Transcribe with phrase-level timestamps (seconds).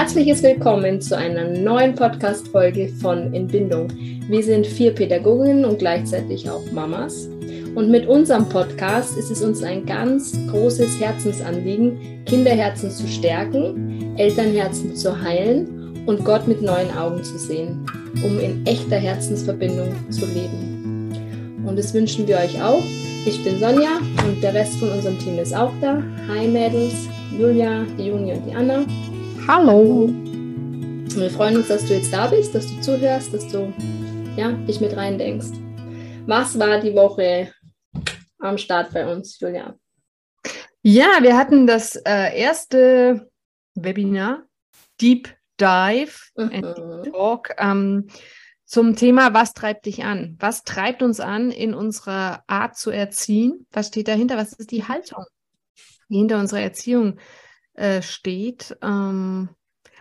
[0.00, 3.88] herzliches Willkommen zu einer neuen Podcast-Folge von Entbindung.
[4.30, 7.28] Wir sind vier Pädagoginnen und gleichzeitig auch Mamas.
[7.74, 14.96] Und mit unserem Podcast ist es uns ein ganz großes Herzensanliegen, Kinderherzen zu stärken, Elternherzen
[14.96, 17.84] zu heilen und Gott mit neuen Augen zu sehen,
[18.24, 21.12] um in echter Herzensverbindung zu leben.
[21.66, 22.82] Und das wünschen wir euch auch.
[23.26, 26.02] Ich bin Sonja und der Rest von unserem Team ist auch da.
[26.26, 27.06] Hi Mädels,
[27.38, 28.86] Julia, die Juni und die Anna.
[29.52, 30.08] Hallo.
[30.08, 33.74] Wir freuen uns, dass du jetzt da bist, dass du zuhörst, dass du
[34.36, 35.50] ja, dich mit reindenkst.
[36.26, 37.52] Was war die Woche
[38.38, 39.74] am Start bei uns, Julia?
[40.82, 43.28] Ja, wir hatten das äh, erste
[43.74, 44.44] Webinar,
[45.00, 46.50] Deep Dive mhm.
[46.52, 48.06] and Talk, ähm,
[48.66, 50.36] zum Thema, was treibt dich an?
[50.38, 53.66] Was treibt uns an in unserer Art zu erziehen?
[53.72, 54.36] Was steht dahinter?
[54.36, 55.24] Was ist die Haltung,
[56.08, 57.18] die hinter unserer Erziehung
[57.74, 58.76] äh, steht?
[58.82, 59.48] Ähm,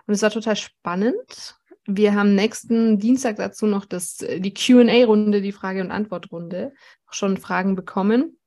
[0.07, 1.55] und es war total spannend.
[1.85, 6.73] Wir haben nächsten Dienstag dazu noch das, die QA-Runde, die Frage- und Antwortrunde,
[7.09, 8.39] schon Fragen bekommen.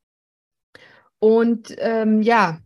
[1.19, 2.59] Und ähm, ja,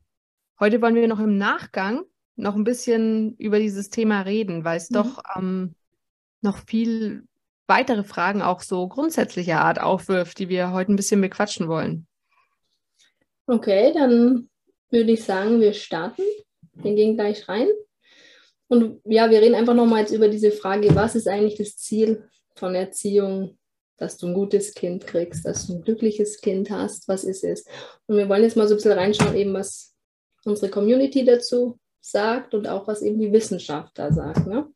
[0.60, 2.04] heute wollen wir noch im Nachgang
[2.36, 4.96] noch ein bisschen über dieses Thema reden, weil es mhm.
[4.96, 5.76] doch ähm,
[6.42, 7.28] noch viel
[7.68, 12.08] weitere Fragen auch so grundsätzlicher Art aufwirft, die wir heute ein bisschen bequatschen wollen.
[13.46, 14.50] Okay, dann
[14.90, 16.24] würde ich sagen, wir starten.
[16.82, 17.68] Wir gehen gleich rein.
[18.68, 22.28] Und ja, wir reden einfach nochmal jetzt über diese Frage, was ist eigentlich das Ziel
[22.56, 23.58] von Erziehung,
[23.98, 27.66] dass du ein gutes Kind kriegst, dass du ein glückliches Kind hast, was ist es?
[28.08, 29.96] Und wir wollen jetzt mal so ein bisschen reinschauen, eben was
[30.46, 34.48] unsere Community dazu sagt und auch was eben die Wissenschaft da sagt.
[34.48, 34.68] Ne?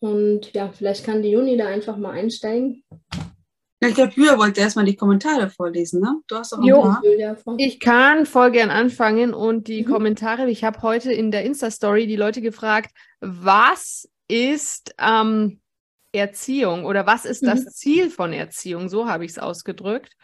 [0.00, 2.84] Und ja, vielleicht kann die Juni da einfach mal einsteigen.
[3.80, 6.20] Ich glaube, Julia wollte erstmal die Kommentare vorlesen, ne?
[6.26, 7.02] Du hast doch ein jo, paar.
[7.58, 9.90] Ich kann voll gern anfangen und die mhm.
[9.90, 15.60] Kommentare, ich habe heute in der Insta-Story die Leute gefragt, was ist ähm,
[16.12, 17.48] Erziehung oder was ist mhm.
[17.48, 18.88] das Ziel von Erziehung?
[18.88, 20.16] So habe ich es ausgedrückt.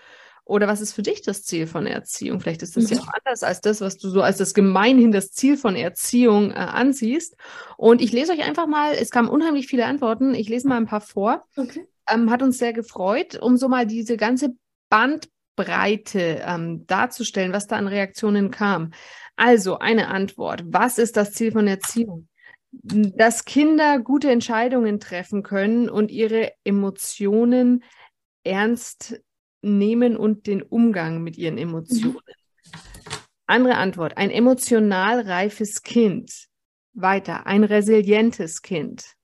[0.45, 2.41] Oder was ist für dich das Ziel von Erziehung?
[2.41, 2.97] Vielleicht ist das mhm.
[2.97, 6.51] ja auch anders als das, was du so als das gemeinhin das Ziel von Erziehung
[6.51, 7.37] äh, ansiehst.
[7.77, 10.35] Und ich lese euch einfach mal, es kamen unheimlich viele Antworten.
[10.35, 11.45] Ich lese mal ein paar vor.
[11.57, 11.87] Okay.
[12.09, 14.57] Ähm, hat uns sehr gefreut, um so mal diese ganze
[14.91, 18.93] Bandbreite ähm, darzustellen, was da an Reaktionen kam.
[19.37, 20.65] Also eine Antwort.
[20.67, 22.29] Was ist das Ziel von Erziehung?
[22.73, 27.85] Dass Kinder gute Entscheidungen treffen können und ihre Emotionen
[28.45, 29.21] ernst
[29.63, 32.15] nehmen und den Umgang mit ihren Emotionen.
[32.15, 32.21] Mhm.
[33.47, 36.49] Andere Antwort, ein emotional reifes Kind.
[36.95, 39.15] Weiter, ein resilientes Kind.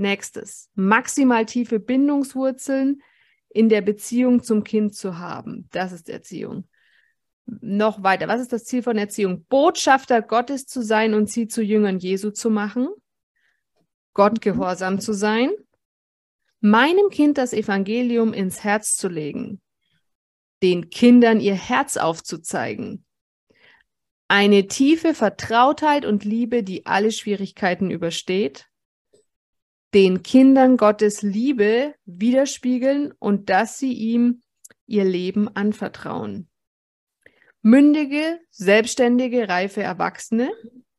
[0.00, 3.02] Nächstes, maximal tiefe Bindungswurzeln
[3.48, 5.68] in der Beziehung zum Kind zu haben.
[5.70, 6.68] Das ist Erziehung.
[7.46, 9.44] Noch weiter, was ist das Ziel von Erziehung?
[9.46, 12.88] Botschafter Gottes zu sein und sie zu Jüngern Jesu zu machen.
[14.14, 15.50] Gott gehorsam zu sein
[16.60, 19.60] meinem Kind das Evangelium ins Herz zu legen,
[20.62, 23.04] den Kindern ihr Herz aufzuzeigen,
[24.28, 28.68] eine tiefe Vertrautheit und Liebe, die alle Schwierigkeiten übersteht,
[29.94, 34.40] den Kindern Gottes Liebe widerspiegeln und dass sie ihm
[34.86, 36.48] ihr Leben anvertrauen.
[37.62, 40.50] Mündige, selbstständige, reife Erwachsene,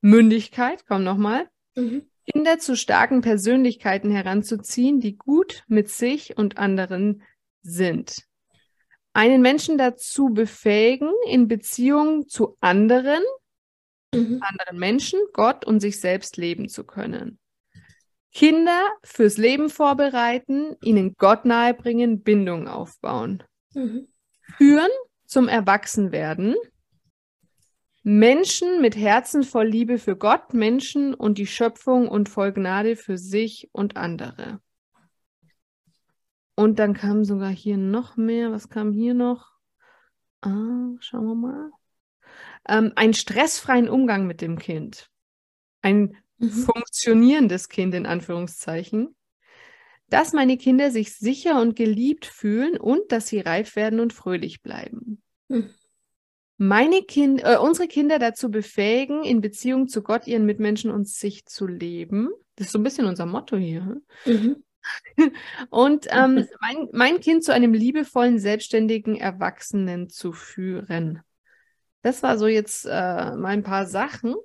[0.02, 2.04] Mündigkeit, komm nochmal, mhm.
[2.32, 7.24] Kinder zu starken Persönlichkeiten heranzuziehen, die gut mit sich und anderen
[7.64, 8.28] sind.
[9.14, 13.24] Einen Menschen dazu befähigen, in Beziehung zu anderen,
[14.14, 14.40] mhm.
[14.42, 17.41] anderen Menschen, Gott und sich selbst leben zu können.
[18.34, 23.44] Kinder fürs Leben vorbereiten, ihnen Gott nahebringen, Bindung aufbauen.
[23.74, 24.08] Mhm.
[24.58, 24.90] Führen
[25.26, 26.56] zum Erwachsenwerden,
[28.04, 33.18] Menschen mit Herzen voll Liebe für Gott, Menschen und die Schöpfung und voll Gnade für
[33.18, 34.60] sich und andere.
[36.56, 38.52] Und dann kam sogar hier noch mehr.
[38.52, 39.52] Was kam hier noch?
[40.42, 41.72] Ah, schauen wir mal.
[42.68, 45.10] Ähm, einen stressfreien Umgang mit dem Kind.
[45.84, 46.50] Ein mhm.
[46.50, 49.16] funktionierendes Kind in Anführungszeichen.
[50.10, 54.62] Dass meine Kinder sich sicher und geliebt fühlen und dass sie reif werden und fröhlich
[54.62, 55.22] bleiben.
[55.48, 55.70] Mhm
[56.62, 61.48] meine kind, äh, unsere Kinder dazu befähigen, in Beziehung zu Gott, ihren Mitmenschen und sich
[61.48, 62.30] zu leben.
[62.56, 64.00] Das ist so ein bisschen unser Motto hier.
[64.28, 64.64] Mhm.
[65.72, 71.24] und ähm, mein, mein Kind zu einem liebevollen, selbstständigen Erwachsenen zu führen.
[72.04, 72.90] Das war so jetzt äh,
[73.36, 74.36] mal ein paar Sachen.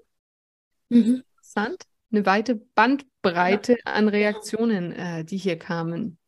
[0.89, 1.23] Mhm.
[1.57, 1.83] Interessant.
[2.13, 6.19] Eine weite Bandbreite an Reaktionen, äh, die hier kamen.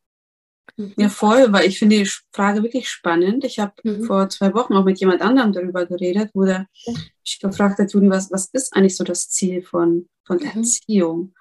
[0.97, 3.43] Ja, voll, weil ich finde die Frage wirklich spannend.
[3.43, 4.03] Ich habe mhm.
[4.05, 8.31] vor zwei Wochen auch mit jemand anderem darüber geredet, wo der mich gefragt hat, was,
[8.31, 10.45] was ist eigentlich so das Ziel von, von mhm.
[10.45, 11.33] Erziehung?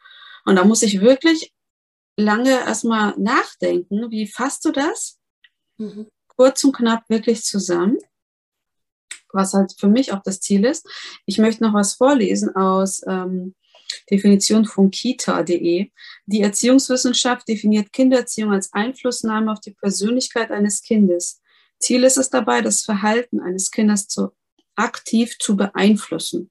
[0.44, 1.52] Und da muss ich wirklich
[2.16, 5.18] lange erstmal nachdenken, wie fasst du das?
[5.76, 6.08] Mhm.
[6.28, 7.98] Kurz und knapp wirklich zusammen,
[9.32, 10.88] was halt für mich auch das Ziel ist.
[11.26, 13.54] Ich möchte noch was vorlesen aus ähm,
[14.10, 15.90] Definition von kita.de.
[16.26, 21.40] Die Erziehungswissenschaft definiert Kindererziehung als Einflussnahme auf die Persönlichkeit eines Kindes.
[21.78, 24.30] Ziel ist es dabei, das Verhalten eines Kindes zu,
[24.74, 26.50] aktiv zu beeinflussen.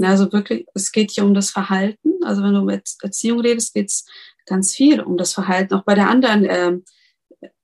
[0.00, 2.24] Also wirklich, es geht hier um das Verhalten.
[2.24, 4.06] Also wenn du mit Erziehung redest, geht es
[4.46, 5.74] ganz viel um das Verhalten.
[5.74, 6.84] Auch bei der anderen ähm,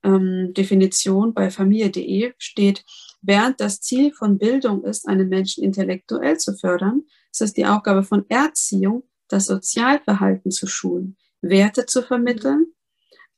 [0.03, 2.83] ähm, Definition bei familie.de steht,
[3.21, 8.03] während das Ziel von Bildung ist, einen Menschen intellektuell zu fördern, ist es die Aufgabe
[8.03, 12.67] von Erziehung, das Sozialverhalten zu schulen, Werte zu vermitteln,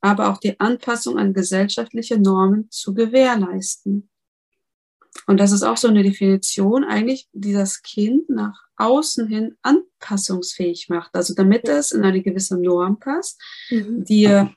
[0.02, 4.10] aber auch die Anpassung an gesellschaftliche Normen zu gewährleisten.
[5.28, 10.88] Und das ist auch so eine Definition eigentlich, die das Kind nach außen hin anpassungsfähig
[10.90, 11.14] macht.
[11.14, 14.06] Also damit es in eine gewisse Norm passt, mhm.
[14.06, 14.54] die, ja,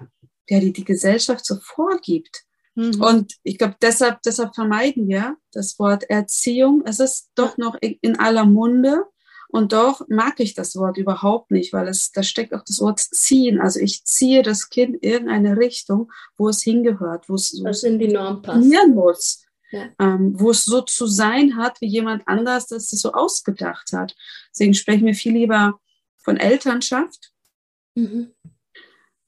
[0.49, 2.45] die die Gesellschaft so vorgibt.
[2.75, 3.03] Mhm.
[3.03, 6.83] Und ich glaube, deshalb, deshalb vermeiden wir das Wort Erziehung.
[6.87, 9.05] Es ist doch noch in aller Munde.
[9.49, 13.01] Und doch mag ich das Wort überhaupt nicht, weil es, da steckt auch das Wort
[13.01, 13.61] ziehen.
[13.61, 17.99] Also ich ziehe das Kind in irgendeine Richtung, wo es hingehört, wo es Was in
[17.99, 18.67] die Norm passt.
[18.89, 19.45] muss.
[19.71, 19.89] Ja.
[19.99, 24.15] Ähm, wo es so zu sein hat, wie jemand anders das sich so ausgedacht hat.
[24.51, 25.79] Deswegen sprechen wir viel lieber
[26.19, 27.33] von Elternschaft.
[27.95, 28.33] Mhm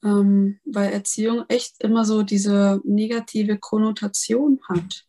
[0.05, 5.03] ähm, weil Erziehung echt immer so diese negative Konnotation hat.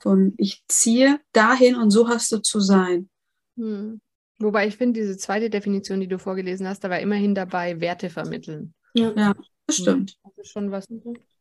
[0.00, 3.08] Von ich ziehe dahin und so hast du zu sein.
[3.56, 4.00] Hm.
[4.40, 8.10] Wobei ich finde, diese zweite Definition, die du vorgelesen hast, da war immerhin dabei, Werte
[8.10, 8.74] vermitteln.
[8.94, 9.34] Ja, ja
[9.66, 10.18] das stimmt.
[10.24, 10.90] Das ist schon was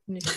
[0.05, 0.27] nicht.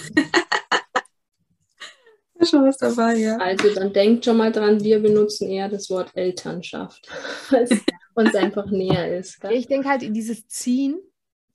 [2.35, 3.37] ist schon was dabei, ja.
[3.37, 7.07] Also dann denkt schon mal dran, wir benutzen eher das Wort Elternschaft,
[7.51, 7.79] weil es
[8.15, 9.39] uns einfach näher ist.
[9.43, 9.53] Gell?
[9.53, 10.99] Ich denke halt, dieses Ziehen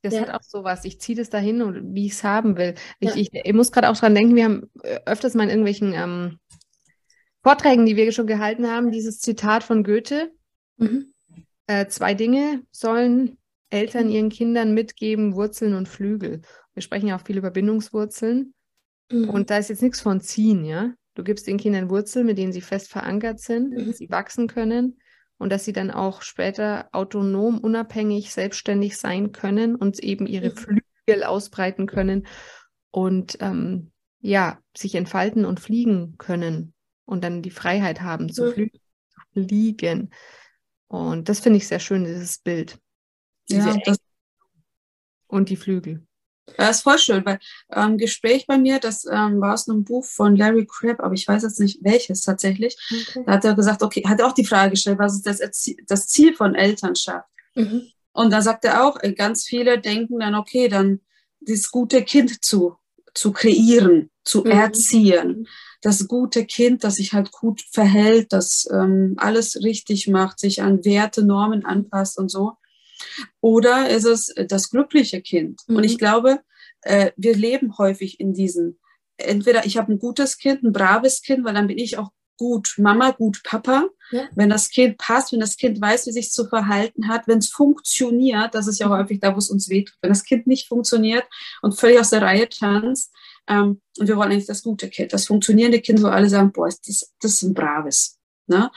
[0.01, 0.22] das ja.
[0.22, 0.86] hat auch sowas.
[0.86, 2.75] Ich ziehe das dahin und wie ich es haben will.
[3.00, 3.16] Ich, ja.
[3.16, 6.40] ich, ich, muss gerade auch dran denken, wir haben äh, öfters mal in irgendwelchen ähm,
[7.44, 10.31] Vorträgen, die wir schon gehalten haben, dieses Zitat von Goethe.
[10.78, 11.13] Mhm.
[11.68, 13.38] Äh, zwei Dinge sollen
[13.69, 16.42] Eltern ihren Kindern mitgeben, Wurzeln und Flügel.
[16.74, 18.54] Wir sprechen ja auch viel über Bindungswurzeln.
[19.12, 19.30] Mhm.
[19.30, 20.94] Und da ist jetzt nichts von ziehen, ja.
[21.16, 23.92] Du gibst den Kindern Wurzeln, mit denen sie fest verankert sind, mhm.
[23.92, 24.99] sie wachsen können
[25.39, 30.56] und dass sie dann auch später autonom, unabhängig, selbstständig sein können und eben ihre mhm.
[30.56, 32.27] Flügel ausbreiten können
[32.91, 36.74] und ähm, ja, sich entfalten und fliegen können
[37.06, 38.69] und dann die Freiheit haben zu, mhm.
[39.33, 40.12] fliegen.
[40.88, 42.77] Und das finde ich sehr schön, dieses Bild.
[43.50, 43.95] Diese ja,
[45.27, 46.06] und die Flügel.
[46.57, 49.84] Das ist voll schön, weil ein ähm, Gespräch bei mir, das ähm, war aus einem
[49.84, 52.78] Buch von Larry Crabb, aber ich weiß jetzt nicht welches tatsächlich.
[52.92, 53.24] Okay.
[53.25, 55.40] Da hat er gesagt, okay, hat er auch die Frage gestellt, was ist das,
[55.88, 57.28] das Ziel von Elternschaft?
[57.56, 57.84] Mhm.
[58.12, 61.01] Und da sagt er auch, äh, ganz viele denken dann, okay, dann
[61.42, 62.75] das gute Kind zu,
[63.13, 64.51] zu kreieren, zu mhm.
[64.51, 65.48] erziehen.
[65.81, 70.84] Das gute Kind, das sich halt gut verhält, das ähm, alles richtig macht, sich an
[70.84, 72.54] Werte, Normen anpasst und so.
[73.41, 75.61] Oder ist es das glückliche Kind?
[75.67, 75.75] Mhm.
[75.77, 75.97] Und ich mhm.
[75.97, 76.39] glaube,
[76.81, 78.79] äh, wir leben häufig in diesen,
[79.17, 82.75] entweder ich habe ein gutes Kind, ein braves Kind, weil dann bin ich auch gut
[82.77, 83.86] Mama, gut Papa.
[84.12, 84.27] Ja.
[84.34, 87.50] Wenn das Kind passt, wenn das Kind weiß, wie sich zu verhalten hat, wenn es
[87.50, 88.93] funktioniert, das ist ja mhm.
[88.93, 89.93] häufig da, wo es uns weht.
[90.01, 91.25] Wenn das Kind nicht funktioniert
[91.62, 93.13] und völlig aus der Reihe tanzt,
[93.48, 96.67] ähm, und wir wollen eigentlich das gute Kind, das funktionierende Kind, wo alle sagen, boah,
[96.67, 98.17] das, das ist ein braves.
[98.48, 98.72] Ne?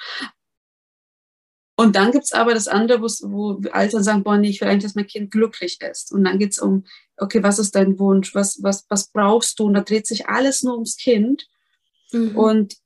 [1.76, 4.84] Und dann gibt es aber das andere, wo Eltern sagen, boah, nee, ich will eigentlich,
[4.84, 6.12] dass mein Kind glücklich ist.
[6.12, 6.84] Und dann geht es um,
[7.16, 8.34] okay, was ist dein Wunsch?
[8.34, 9.64] Was, was, was brauchst du?
[9.64, 11.48] Und da dreht sich alles nur ums Kind.
[12.12, 12.36] Mhm.
[12.36, 12.76] Und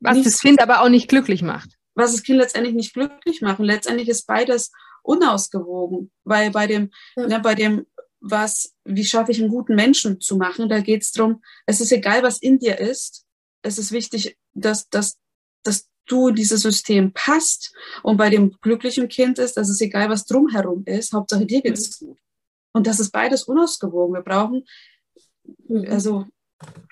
[0.00, 1.70] was das Kind aber auch nicht glücklich macht.
[1.94, 3.60] Was das Kind letztendlich nicht glücklich macht.
[3.60, 4.72] Und letztendlich ist beides
[5.02, 6.10] unausgewogen.
[6.24, 7.28] Weil bei dem, ja.
[7.28, 7.86] ne, bei dem,
[8.20, 11.92] was, wie schaffe ich einen guten Menschen zu machen, da geht es darum, es ist
[11.92, 13.26] egal, was in dir ist.
[13.62, 15.18] Es ist wichtig, dass, dass
[16.06, 17.74] du dieses System passt.
[18.02, 22.00] Und bei dem glücklichen Kind ist, dass es egal, was drumherum ist, Hauptsache dir geht's
[22.00, 22.06] mhm.
[22.06, 22.18] gut.
[22.72, 24.14] Und das ist beides unausgewogen.
[24.14, 24.64] Wir brauchen,
[25.68, 25.86] mhm.
[25.88, 26.26] also,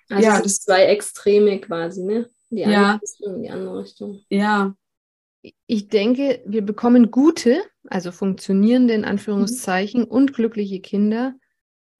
[0.09, 2.31] also ja, das zwei Extreme quasi, ne?
[2.51, 3.01] Die eine ja.
[3.03, 4.21] Richtung und die andere Richtung.
[4.29, 4.75] Ja.
[5.67, 10.09] Ich denke, wir bekommen gute, also funktionierende in Anführungszeichen mhm.
[10.09, 11.35] und glückliche Kinder,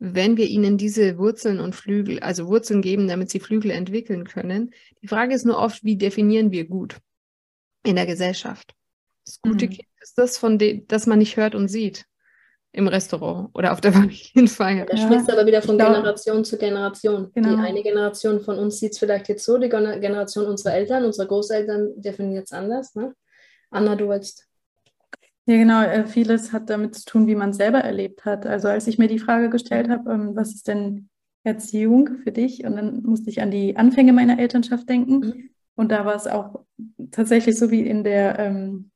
[0.05, 4.75] wenn wir ihnen diese Wurzeln und Flügel, also Wurzeln geben, damit sie Flügel entwickeln können.
[5.01, 6.97] Die Frage ist nur oft, wie definieren wir gut
[7.85, 8.75] in der Gesellschaft?
[9.25, 9.71] Das gute mhm.
[9.71, 12.05] Kind ist das, von dem, das man nicht hört und sieht.
[12.73, 14.87] im Restaurant oder auf der Familienfeier.
[14.87, 17.31] Da ja, sprichst du aber wieder von Generation zu Generation.
[17.33, 17.51] Genau.
[17.51, 21.27] Die eine Generation von uns sieht es vielleicht jetzt so, die Generation unserer Eltern, unserer
[21.27, 22.97] Großeltern definiert es anders.
[22.97, 23.15] Ne?
[23.71, 24.49] Anna, du wolltest.
[25.47, 25.83] Ja, genau.
[25.83, 28.47] Äh, vieles hat damit zu tun, wie man es selber erlebt hat.
[28.47, 31.09] Also als ich mir die Frage gestellt habe, ähm, was ist denn
[31.45, 32.65] Erziehung für dich?
[32.65, 35.19] Und dann musste ich an die Anfänge meiner Elternschaft denken.
[35.19, 35.51] Mhm.
[35.75, 36.65] Und da war es auch
[37.11, 38.91] tatsächlich so wie in der, ähm,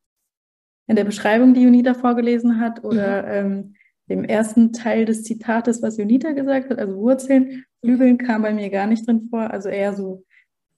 [0.87, 3.29] in der Beschreibung, die Junita vorgelesen hat, oder mhm.
[3.33, 3.75] ähm,
[4.09, 8.71] dem ersten Teil des Zitates, was Junita gesagt hat, also Wurzeln, Flügeln kam bei mir
[8.71, 9.51] gar nicht drin vor.
[9.51, 10.25] Also eher so,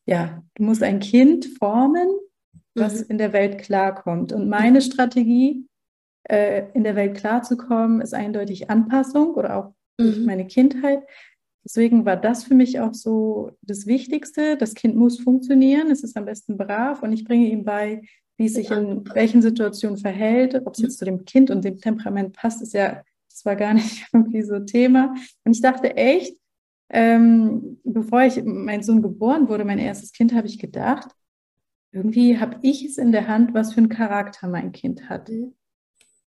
[0.06, 2.08] ja, du musst ein Kind formen,
[2.74, 3.06] was mhm.
[3.10, 4.32] in der Welt klarkommt.
[4.32, 5.66] Und meine Strategie,
[6.24, 10.24] äh, in der Welt klarzukommen, ist eindeutig Anpassung oder auch mhm.
[10.24, 11.02] meine Kindheit.
[11.64, 14.56] Deswegen war das für mich auch so das Wichtigste.
[14.56, 18.02] Das Kind muss funktionieren, es ist am besten brav und ich bringe ihm bei,
[18.38, 20.54] wie es sich in welchen Situationen verhält.
[20.54, 23.74] Ob es jetzt zu dem Kind und dem Temperament passt, ist ja, das war gar
[23.74, 25.14] nicht irgendwie so Thema.
[25.44, 26.36] Und ich dachte echt,
[26.90, 31.10] ähm, bevor ich mein Sohn geboren wurde, mein erstes Kind, habe ich gedacht,
[31.92, 35.28] irgendwie habe ich es in der Hand, was für einen Charakter mein Kind hat.
[35.28, 35.54] Mhm.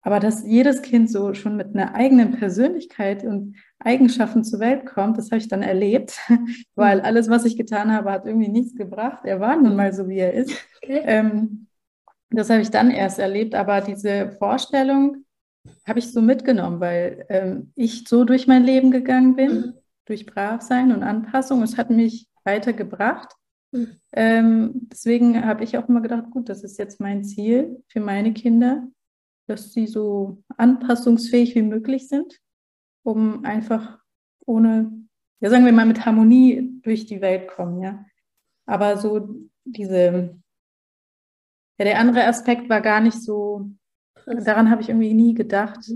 [0.03, 5.17] Aber dass jedes Kind so schon mit einer eigenen Persönlichkeit und Eigenschaften zur Welt kommt,
[5.17, 6.19] das habe ich dann erlebt,
[6.75, 7.05] weil mhm.
[7.05, 9.25] alles, was ich getan habe, hat irgendwie nichts gebracht.
[9.25, 10.51] Er war nun mal so, wie er ist.
[10.83, 11.01] Okay.
[11.05, 11.67] Ähm,
[12.31, 15.25] das habe ich dann erst erlebt, aber diese Vorstellung
[15.85, 19.73] habe ich so mitgenommen, weil ähm, ich so durch mein Leben gegangen bin, mhm.
[20.05, 21.61] durch Bravsein und Anpassung.
[21.61, 23.35] Es hat mich weitergebracht.
[23.71, 23.95] Mhm.
[24.13, 28.33] Ähm, deswegen habe ich auch immer gedacht, gut, das ist jetzt mein Ziel für meine
[28.33, 28.87] Kinder,
[29.47, 32.39] dass sie so anpassungsfähig wie möglich sind,
[33.03, 33.99] um einfach
[34.45, 34.91] ohne,
[35.39, 38.05] ja sagen wir mal, mit Harmonie durch die Welt kommen, ja.
[38.65, 39.29] Aber so
[39.63, 40.37] diese,
[41.77, 43.69] ja, der andere Aspekt war gar nicht so,
[44.25, 45.91] daran habe ich irgendwie nie gedacht,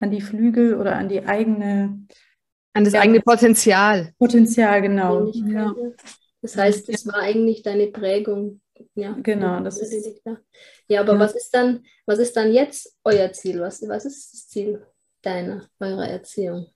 [0.00, 2.06] an die Flügel oder an die eigene,
[2.74, 4.12] an das ja, eigene Potenzial.
[4.18, 5.30] Potenzial, genau.
[5.32, 5.74] Ja.
[6.44, 8.60] Das heißt, es war eigentlich deine Prägung.
[8.94, 9.60] Ja, genau.
[9.60, 10.20] Das ist,
[10.88, 11.18] ja, aber ja.
[11.18, 13.62] was ist dann, was ist dann jetzt euer Ziel?
[13.62, 14.86] Was, was ist das Ziel
[15.22, 16.66] deiner, eurer Erziehung?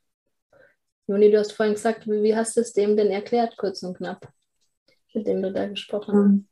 [1.06, 3.98] Juni, du hast vorhin gesagt, wie, wie hast du es dem denn erklärt, kurz und
[3.98, 4.32] knapp,
[5.12, 6.24] mit dem du da gesprochen hast?
[6.24, 6.48] Ähm,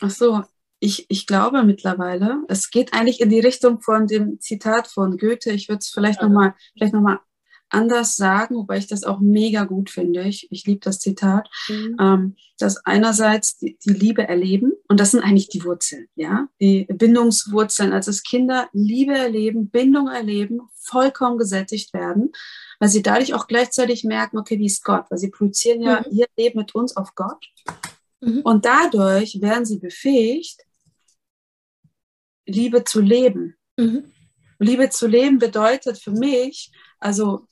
[0.00, 0.42] ach so,
[0.80, 5.52] ich, ich glaube mittlerweile, es geht eigentlich in die Richtung von dem Zitat von Goethe.
[5.52, 7.25] Ich würde es vielleicht nochmal noch
[7.68, 10.22] anders sagen, wobei ich das auch mega gut finde.
[10.22, 11.96] Ich, ich liebe das Zitat, mhm.
[12.00, 16.84] ähm, dass einerseits die, die, Liebe erleben, und das sind eigentlich die Wurzeln, ja, die
[16.84, 22.32] Bindungswurzeln, also dass Kinder Liebe erleben, Bindung erleben, vollkommen gesättigt werden,
[22.78, 26.16] weil sie dadurch auch gleichzeitig merken, okay, wie ist Gott, weil sie projizieren ja mhm.
[26.16, 27.44] ihr Leben mit uns auf Gott.
[28.20, 28.40] Mhm.
[28.42, 30.62] Und dadurch werden sie befähigt,
[32.46, 33.56] Liebe zu leben.
[33.76, 34.12] Mhm.
[34.58, 37.46] Liebe zu leben bedeutet für mich, also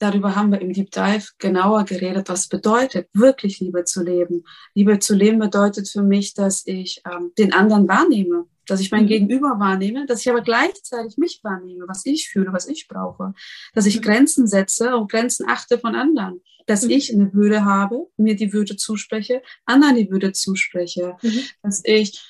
[0.00, 4.44] darüber haben wir im Deep Dive genauer geredet, was bedeutet, wirklich Liebe zu leben.
[4.74, 9.04] Liebe zu leben bedeutet für mich, dass ich ähm, den anderen wahrnehme, dass ich mein
[9.04, 9.08] mhm.
[9.08, 13.34] Gegenüber wahrnehme, dass ich aber gleichzeitig mich wahrnehme, was ich fühle, was ich brauche,
[13.74, 14.02] dass ich mhm.
[14.02, 16.90] Grenzen setze und Grenzen achte von anderen, dass mhm.
[16.90, 21.42] ich eine Würde habe, mir die Würde zuspreche, anderen die Würde zuspreche, mhm.
[21.62, 22.26] dass ich,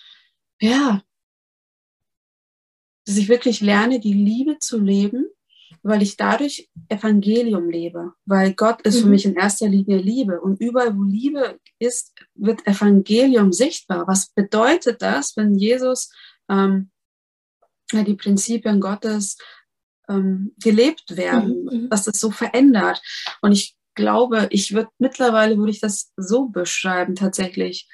[0.60, 1.02] ja,
[3.06, 5.26] dass ich wirklich lerne, die Liebe zu leben
[5.82, 9.02] weil ich dadurch Evangelium lebe, weil Gott ist mhm.
[9.02, 14.06] für mich in erster Linie Liebe und überall, wo Liebe ist, wird Evangelium sichtbar.
[14.06, 16.12] Was bedeutet das, wenn Jesus
[16.50, 16.90] ähm,
[17.92, 19.38] die Prinzipien Gottes
[20.08, 21.90] ähm, gelebt werden, mhm.
[21.90, 23.00] dass das so verändert?
[23.40, 27.88] Und ich glaube, ich würde mittlerweile würde ich das so beschreiben tatsächlich,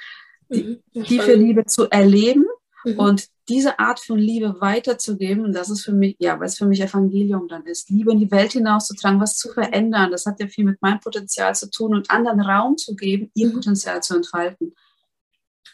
[0.49, 1.05] die, mhm.
[1.05, 2.47] tiefe Liebe zu erleben
[2.85, 2.99] mhm.
[2.99, 6.81] und diese Art von Liebe weiterzugeben, und das ist für mich, ja, was für mich
[6.81, 10.65] Evangelium dann ist, Liebe in die Welt hinauszutragen, was zu verändern, das hat ja viel
[10.65, 13.55] mit meinem Potenzial zu tun und anderen Raum zu geben, ihr mhm.
[13.55, 14.75] Potenzial zu entfalten.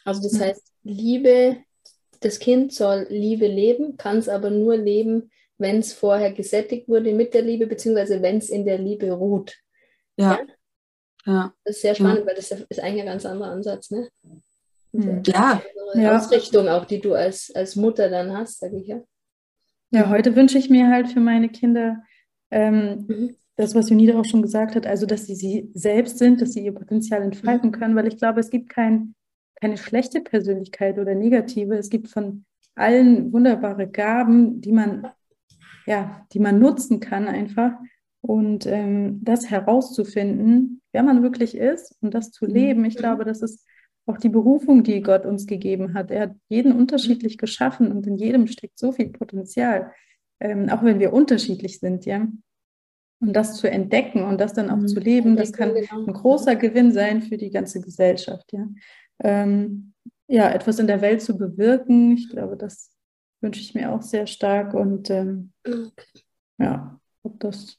[0.04, 1.58] Also das heißt, Liebe,
[2.20, 7.12] das Kind soll Liebe leben, kann es aber nur leben, wenn es vorher gesättigt wurde
[7.12, 9.56] mit der Liebe, beziehungsweise wenn es in der Liebe ruht.
[10.16, 10.38] Ja.
[11.26, 11.32] ja.
[11.32, 11.54] ja.
[11.64, 12.26] Das ist sehr spannend, ja.
[12.26, 14.08] weil das ist eigentlich ein ganz anderer Ansatz, ne?
[14.92, 15.22] Hm.
[15.26, 15.62] Ja.
[15.94, 16.16] ja.
[16.16, 19.00] Ausrichtung auch, die du als, als Mutter dann hast, sage ich ja.
[19.90, 22.02] Ja, heute wünsche ich mir halt für meine Kinder
[22.50, 23.36] ähm, mhm.
[23.56, 26.64] das, was Junida auch schon gesagt hat, also dass sie sie selbst sind, dass sie
[26.64, 27.74] ihr Potenzial entfalten mhm.
[27.74, 29.14] können, weil ich glaube, es gibt kein,
[29.60, 31.76] keine schlechte Persönlichkeit oder negative.
[31.76, 32.44] Es gibt von
[32.74, 35.08] allen wunderbare Gaben, die man,
[35.84, 37.72] ja, die man nutzen kann einfach.
[38.22, 42.52] Und ähm, das herauszufinden, wer man wirklich ist und das zu mhm.
[42.52, 43.66] leben, ich glaube, das ist
[44.06, 46.10] auch die Berufung, die Gott uns gegeben hat.
[46.10, 49.92] Er hat jeden unterschiedlich geschaffen und in jedem steckt so viel Potenzial.
[50.40, 52.26] ähm, auch wenn wir unterschiedlich sind, ja.
[53.20, 54.88] Und das zu entdecken und das dann auch mhm.
[54.88, 56.04] zu leben, das kann genau.
[56.04, 58.66] ein großer Gewinn sein für die ganze Gesellschaft, ja.
[59.22, 59.92] Ähm,
[60.26, 62.90] ja, etwas in der Welt zu bewirken, ich glaube, das
[63.40, 65.52] wünsche ich mir auch sehr stark und ähm,
[66.58, 67.78] ja, das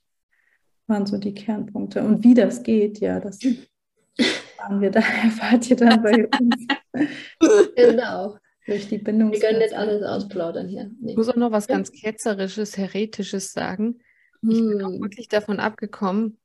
[0.88, 2.04] waren so die Kernpunkte.
[2.04, 3.40] Und wie das geht, ja, das
[4.64, 6.68] erfahren wir da, erfahrt ihr dann bei uns.
[7.76, 8.38] genau.
[8.66, 9.32] Durch die Bindung.
[9.32, 10.90] Wir können nicht alles ausplaudern hier.
[11.00, 11.12] Nee.
[11.12, 14.00] Ich muss auch noch was ganz Ketzerisches, Heretisches sagen.
[14.42, 15.02] Ich bin auch hm.
[15.02, 16.38] wirklich davon abgekommen,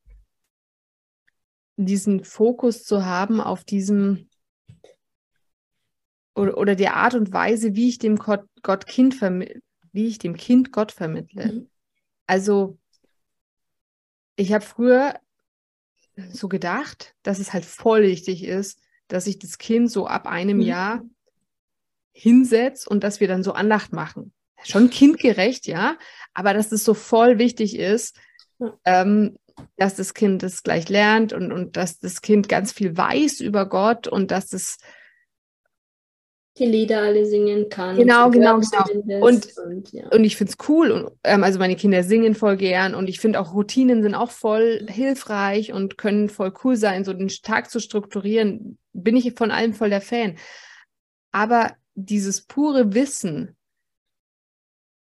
[1.76, 4.28] diesen Fokus zu haben auf diesem
[6.34, 9.20] oder, oder der Art und Weise, wie ich dem Gott, Gott Kind
[9.92, 11.52] wie ich dem Kind Gott vermittle.
[11.52, 11.70] Mhm.
[12.26, 12.78] Also
[14.36, 15.14] ich habe früher
[16.30, 20.58] so gedacht, dass es halt voll wichtig ist, dass ich das Kind so ab einem
[20.58, 20.62] mhm.
[20.64, 21.02] Jahr
[22.12, 24.32] hinsetze und dass wir dann so Andacht machen.
[24.64, 25.96] Schon kindgerecht, ja,
[26.34, 28.16] aber dass es so voll wichtig ist,
[28.58, 28.76] ja.
[28.84, 29.38] ähm,
[29.76, 33.68] dass das Kind das gleich lernt und, und dass das Kind ganz viel weiß über
[33.68, 34.78] Gott und dass es
[36.58, 37.96] die Lieder alle singen kann.
[37.96, 39.24] Genau, genau, genau.
[39.24, 40.08] Und, und, ja.
[40.08, 40.90] und ich finde es cool.
[40.90, 44.30] Und, ähm, also meine Kinder singen voll gern und ich finde auch Routinen sind auch
[44.30, 48.78] voll hilfreich und können voll cool sein, so den Tag zu strukturieren.
[48.92, 50.36] Bin ich von allem voll der Fan.
[51.32, 53.56] Aber dieses pure Wissen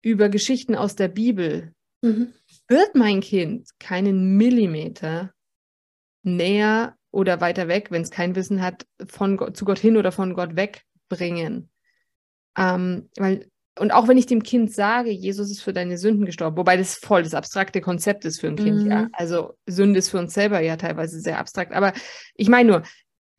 [0.02, 2.32] über Geschichten aus der Bibel mhm.
[2.68, 5.32] wird mein Kind keinen Millimeter
[6.22, 10.12] näher oder weiter weg, wenn es kein Wissen hat, von Gott, zu Gott hin oder
[10.12, 11.68] von Gott weg bringen.
[12.56, 13.48] Ähm, weil,
[13.78, 16.96] und auch wenn ich dem Kind sage, Jesus ist für deine Sünden gestorben, wobei das
[16.96, 18.90] voll das abstrakte Konzept ist für ein Kind, mhm.
[18.90, 19.08] ja.
[19.12, 21.72] Also Sünde ist für uns selber ja teilweise sehr abstrakt.
[21.72, 21.92] Aber
[22.34, 22.82] ich meine nur,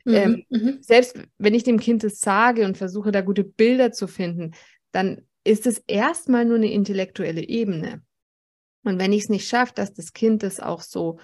[0.05, 0.13] mhm.
[0.13, 0.77] Ähm, mhm.
[0.81, 4.51] selbst wenn ich dem Kind das sage und versuche, da gute Bilder zu finden,
[4.91, 8.01] dann ist es erstmal nur eine intellektuelle Ebene.
[8.83, 11.19] Und wenn ich es nicht schaffe, dass das Kind das auch so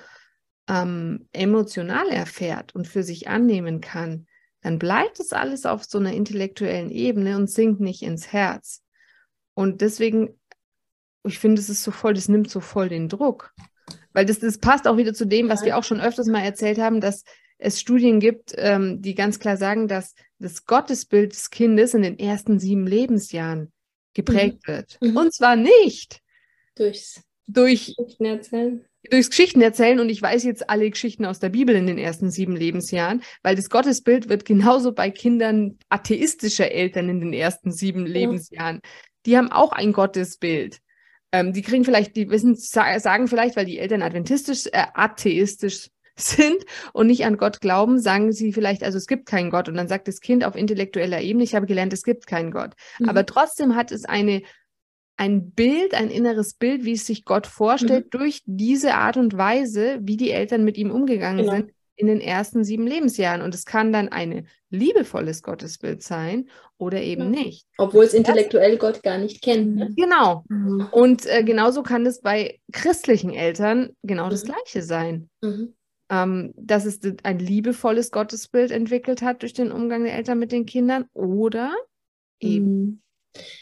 [0.68, 4.28] ähm, emotional erfährt und für sich annehmen kann,
[4.66, 8.82] dann bleibt es alles auf so einer intellektuellen Ebene und sinkt nicht ins Herz.
[9.54, 10.40] Und deswegen,
[11.24, 13.54] ich finde, es ist so voll, das nimmt so voll den Druck.
[14.12, 16.80] Weil das, das passt auch wieder zu dem, was wir auch schon öfters mal erzählt
[16.80, 17.25] haben, dass
[17.60, 22.18] es Studien gibt, ähm, die ganz klar sagen, dass das Gottesbild des Kindes in den
[22.18, 23.72] ersten sieben Lebensjahren
[24.16, 24.72] geprägt mhm.
[24.72, 24.98] wird.
[25.00, 25.16] Mhm.
[25.16, 26.22] Und zwar nicht
[26.74, 31.50] durchs durch Geschichten erzählen durchs Geschichten erzählen und ich weiß jetzt alle Geschichten aus der
[31.50, 37.09] Bibel in den ersten sieben Lebensjahren, weil das Gottesbild wird genauso bei Kindern atheistischer Eltern
[37.09, 38.13] in den ersten sieben ja.
[38.13, 38.81] Lebensjahren.
[39.25, 40.79] Die haben auch ein Gottesbild.
[41.31, 46.63] Ähm, die kriegen vielleicht, die wissen, sagen vielleicht, weil die Eltern adventistisch, äh, atheistisch sind
[46.94, 49.68] und nicht an Gott glauben, sagen sie vielleicht, also es gibt keinen Gott.
[49.68, 52.74] Und dann sagt das Kind auf intellektueller Ebene, ich habe gelernt, es gibt keinen Gott.
[53.00, 53.09] Mhm.
[53.09, 54.41] Aber trotzdem hat es eine
[55.18, 58.18] ein Bild, ein inneres Bild, wie es sich Gott vorstellt, mhm.
[58.18, 61.56] durch diese Art und Weise, wie die Eltern mit ihm umgegangen genau.
[61.56, 63.42] sind in den ersten sieben Lebensjahren.
[63.42, 67.44] Und es kann dann ein liebevolles Gottesbild sein oder eben ja.
[67.44, 67.68] nicht.
[67.78, 69.75] Obwohl es intellektuell das, Gott gar nicht kennt.
[69.78, 69.94] Ne?
[69.96, 70.44] Genau.
[70.50, 70.88] Mhm.
[70.92, 74.32] Und äh, genauso kann es bei christlichen Eltern genau mhm.
[74.32, 75.30] das Gleiche sein.
[75.42, 75.74] Mhm.
[76.08, 80.68] Ähm, dass es ein liebevolles Gottesbild entwickelt hat durch den Umgang der Eltern mit den
[80.68, 81.74] Kindern oder
[82.40, 83.01] eben mhm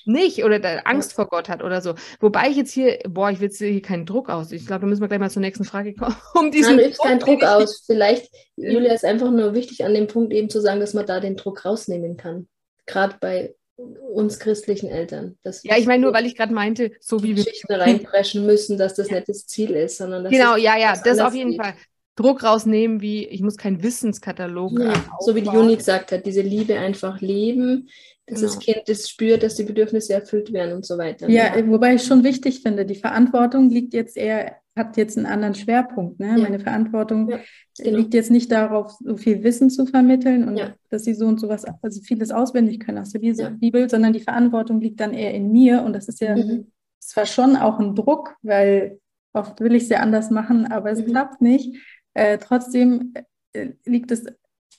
[0.05, 1.95] nicht oder Angst vor Gott hat oder so.
[2.19, 4.51] Wobei ich jetzt hier, boah, ich will jetzt hier keinen Druck aus.
[4.51, 6.15] Ich glaube, da müssen wir gleich mal zur nächsten Frage kommen.
[6.33, 7.83] Um diesen Nein, du keinen Druck aus.
[7.85, 11.19] Vielleicht, Julia, ist einfach nur wichtig an dem Punkt eben zu sagen, dass man da
[11.19, 12.47] den Druck rausnehmen kann.
[12.85, 15.37] Gerade bei uns christlichen Eltern.
[15.63, 18.93] ja, ich meine nur, weil ich gerade meinte, so wie wir Geschichten reinpreschen müssen, dass
[18.93, 19.15] das ja.
[19.15, 21.61] nicht das Ziel ist, sondern genau, ja, ja, das auf jeden geht.
[21.61, 21.73] Fall.
[22.15, 24.79] Druck rausnehmen, wie ich muss keinen Wissenskatalog.
[24.79, 27.89] Ja, so wie die Juni gesagt hat, diese Liebe einfach leben,
[28.27, 28.53] dass genau.
[28.53, 31.27] das Kind das spürt, dass die Bedürfnisse erfüllt werden und so weiter.
[31.27, 35.25] Ja, ja, wobei ich schon wichtig finde, die Verantwortung liegt jetzt eher, hat jetzt einen
[35.25, 36.19] anderen Schwerpunkt.
[36.19, 36.27] Ne?
[36.27, 36.37] Ja.
[36.37, 37.39] Meine Verantwortung ja,
[37.77, 37.97] genau.
[37.97, 41.65] liegt jetzt nicht darauf, so viel Wissen zu vermitteln und dass sie so und sowas,
[41.81, 45.83] also vieles auswendig können aus der Bibel, sondern die Verantwortung liegt dann eher in mir
[45.83, 46.71] und das ist ja mhm.
[46.99, 48.99] zwar schon auch ein Druck, weil
[49.33, 51.07] oft will ich es ja anders machen, aber es mhm.
[51.07, 51.75] klappt nicht.
[52.13, 53.13] Äh, trotzdem
[53.53, 54.25] äh, liegt es,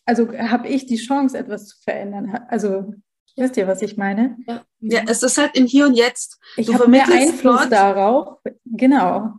[0.05, 2.47] also habe ich die Chance, etwas zu verändern.
[2.49, 2.95] Also
[3.37, 4.37] Wisst ihr, was ich meine?
[4.47, 6.39] Ja, ja es ist halt im Hier und Jetzt.
[6.57, 8.39] Ich habe mehr Einfluss Gott, darauf.
[8.65, 9.35] Genau.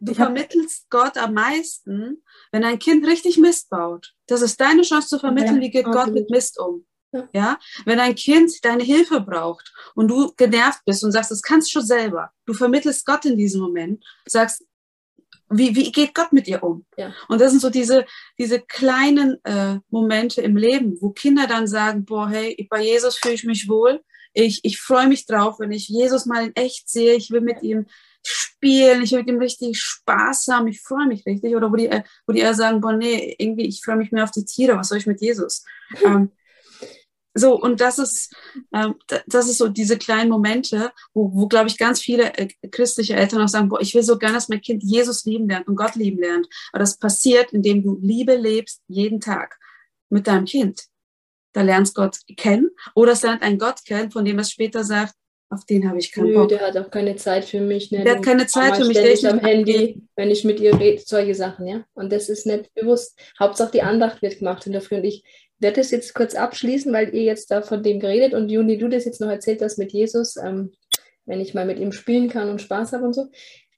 [0.00, 4.14] Du ich vermittelst Gott am meisten, wenn ein Kind richtig Mist baut.
[4.28, 6.86] Das ist deine Chance zu vermitteln, ja, wie geht Gott mit Mist um.
[7.12, 7.28] Ja.
[7.32, 7.58] ja.
[7.86, 11.72] wenn ein Kind deine Hilfe braucht und du genervt bist und sagst, das kannst du
[11.72, 12.30] schon selber.
[12.46, 14.64] Du vermittelst Gott in diesem Moment, sagst,
[15.50, 16.84] wie, wie geht Gott mit ihr um?
[16.96, 17.12] Ja.
[17.28, 18.06] Und das sind so diese,
[18.38, 23.34] diese kleinen äh, Momente im Leben, wo Kinder dann sagen, boah, hey, bei Jesus fühle
[23.34, 24.02] ich mich wohl.
[24.32, 27.14] Ich, ich freue mich drauf, wenn ich Jesus mal in echt sehe.
[27.14, 27.86] Ich will mit ihm
[28.22, 31.56] spielen, ich will mit ihm richtig Spaß haben, ich freue mich richtig.
[31.56, 34.24] Oder wo die, äh, wo die eher sagen, boah, nee, irgendwie, ich freue mich mehr
[34.24, 35.64] auf die Tiere, was soll ich mit Jesus?
[36.04, 36.30] ähm,
[37.34, 38.34] so, und das ist,
[38.74, 43.14] ähm, das ist so diese kleinen Momente, wo, wo glaube ich, ganz viele äh, christliche
[43.14, 45.76] Eltern auch sagen, boah, ich will so gerne, dass mein Kind Jesus lieben lernt und
[45.76, 46.48] Gott lieben lernt.
[46.72, 49.58] Aber das passiert, indem du Liebe lebst, jeden Tag
[50.08, 50.86] mit deinem Kind.
[51.52, 55.14] Da lernst Gott kennen oder es lernt einen Gott kennen, von dem es später sagt,
[55.52, 56.48] auf den habe ich keinen Nö, Bock.
[56.48, 57.90] Der hat auch keine Zeit für mich.
[57.90, 58.04] Ne?
[58.04, 58.96] Der hat keine Zeit für mich.
[58.96, 61.84] Der ist am Handy, wenn ich mit ihr rede, solche Sachen, ja.
[61.92, 63.18] Und das ist nicht bewusst.
[63.38, 64.96] Hauptsache die Andacht wird gemacht in der Früh.
[64.96, 65.24] Und ich
[65.60, 68.88] werde das jetzt kurz abschließen, weil ihr jetzt da von dem geredet und Juni, du
[68.88, 70.72] das jetzt noch erzählt hast mit Jesus, ähm,
[71.26, 73.28] wenn ich mal mit ihm spielen kann und Spaß habe und so.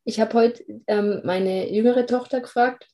[0.04, 2.88] Ich habe heute ähm, meine jüngere Tochter gefragt,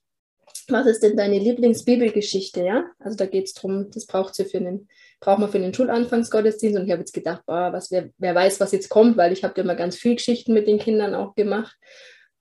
[0.68, 2.84] was ist denn deine Lieblingsbibelgeschichte, ja?
[2.98, 4.88] Also da geht es darum, das braucht sie für einen,
[5.20, 8.60] braucht man für den Schulanfangsgottesdienst und ich habe jetzt gedacht, boah, was, wer, wer weiß,
[8.60, 11.34] was jetzt kommt, weil ich habe ja immer ganz viel Geschichten mit den Kindern auch
[11.34, 11.76] gemacht.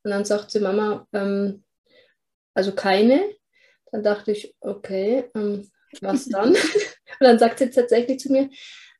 [0.04, 1.64] Und dann sagt sie, Mama, ähm,
[2.54, 3.22] also keine.
[3.92, 5.70] Dann dachte ich, okay, ähm,
[6.02, 6.50] was dann?
[6.50, 6.58] und
[7.19, 8.50] dann sagt sie tatsächlich zu mir,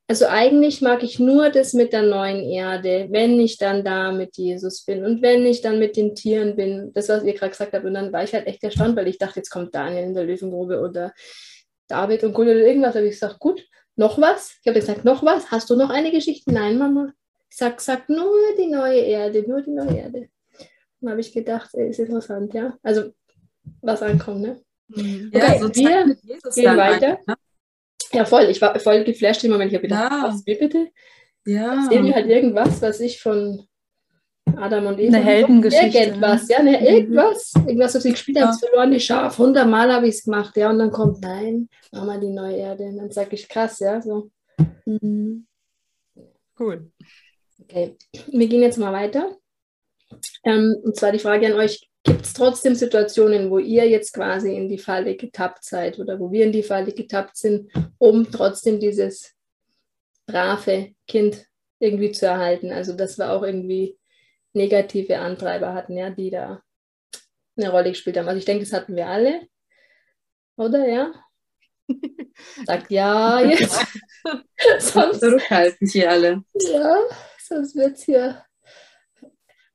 [0.10, 4.38] also eigentlich mag ich nur das mit der neuen Erde, wenn ich dann da mit
[4.38, 6.93] Jesus bin und wenn ich dann mit den Tieren bin.
[6.93, 7.84] Das, was ihr gerade gesagt habt.
[7.84, 10.23] Und dann war ich halt echt erstaunt, weil ich dachte, jetzt kommt Daniel in der
[10.23, 11.13] Löwengrube oder
[11.89, 12.93] David und Goliath oder irgendwas.
[12.93, 13.62] Da habe ich gesagt, gut,
[13.97, 14.56] noch was?
[14.62, 15.52] Ich habe gesagt, noch was?
[15.52, 16.54] Hast du noch eine Geschichte?
[16.54, 17.12] Nein, Mama.
[17.50, 20.30] Ich sag, sag nur die neue Erde, nur die neue Erde.
[21.02, 22.78] Dann habe ich gedacht, ist interessant, ja.
[22.82, 23.12] Also,
[23.82, 24.62] was ankommt, ne?
[24.89, 25.32] Mhm.
[25.34, 26.15] Okay, ja, so wir
[26.56, 27.19] gehen weiter.
[27.28, 27.36] Ne?
[28.13, 28.45] Ja, voll.
[28.45, 29.71] Ich war voll geflasht im Moment.
[29.71, 30.23] Ich habe gedacht, ja.
[30.28, 30.88] was, wie bitte?
[31.45, 31.84] Ja.
[31.84, 33.67] Erzähl mir halt irgendwas, was ich von
[34.56, 35.17] Adam und Eva.
[35.17, 35.97] Eine Heldengeschichte.
[35.97, 37.54] Irgendwas, ja, ne, irgendwas.
[37.56, 38.58] Irgendwas, was ich gespielt habe, ja.
[38.58, 39.38] verlorene Schaf.
[39.38, 40.69] Hundertmal habe ich es gemacht, ja.
[40.69, 42.86] Und dann kommt, nein, mach mal die neue Erde.
[42.86, 44.30] Und dann sage ich, krass, ja, so.
[44.86, 45.45] Mhm.
[46.60, 46.91] Cool.
[47.62, 47.95] Okay,
[48.28, 49.38] wir gehen jetzt mal weiter.
[50.43, 54.56] Ähm, und zwar die Frage an euch, Gibt es trotzdem Situationen, wo ihr jetzt quasi
[54.56, 58.80] in die Falle getappt seid oder wo wir in die Falle getappt sind, um trotzdem
[58.80, 59.36] dieses
[60.26, 61.46] brave Kind
[61.80, 62.72] irgendwie zu erhalten?
[62.72, 63.98] Also, dass wir auch irgendwie
[64.54, 66.62] negative Antreiber hatten, ja, die da
[67.58, 68.28] eine Rolle gespielt haben.
[68.28, 69.48] Also, ich denke, das hatten wir alle.
[70.56, 71.12] Oder ja?
[72.66, 73.86] Sagt ja jetzt.
[74.80, 76.44] sonst zurückhalten hier alle.
[76.54, 77.00] Ja,
[77.40, 78.46] sonst wird es hier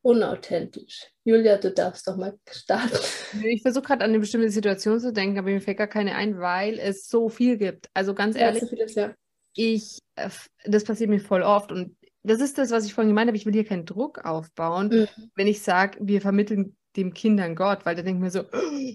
[0.02, 1.11] unauthentisch.
[1.24, 2.98] Julia, du darfst doch mal starten.
[3.44, 6.38] Ich versuche gerade an eine bestimmte Situation zu denken, aber mir fällt gar keine ein,
[6.38, 7.88] weil es so viel gibt.
[7.94, 9.14] Also ganz ehrlich, ja, so vieles, ja.
[9.54, 10.28] ich, äh,
[10.64, 13.36] das passiert mir voll oft und das ist das, was ich vorhin gemeint habe.
[13.36, 15.08] Ich will hier keinen Druck aufbauen, mhm.
[15.34, 18.44] wenn ich sage, wir vermitteln dem Kindern Gott, weil da denke ich mir so,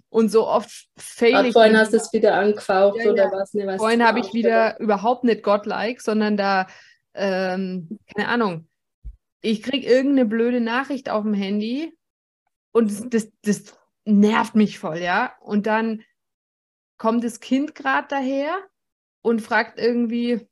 [0.09, 1.53] und so oft fail ich.
[1.53, 3.31] Vorhin hast du es wieder angefaucht ja, oder ja.
[3.31, 3.53] was?
[3.53, 6.67] Nee, was vorhin habe ich wieder überhaupt nicht Gott-like, sondern da,
[7.15, 8.67] ähm, keine Ahnung,
[9.41, 11.93] ich kriege irgendeine blöde Nachricht auf dem Handy
[12.77, 15.35] und das, das nervt mich voll, ja.
[15.41, 16.03] Und dann
[16.97, 18.55] kommt das Kind gerade daher
[19.21, 20.47] und fragt irgendwie,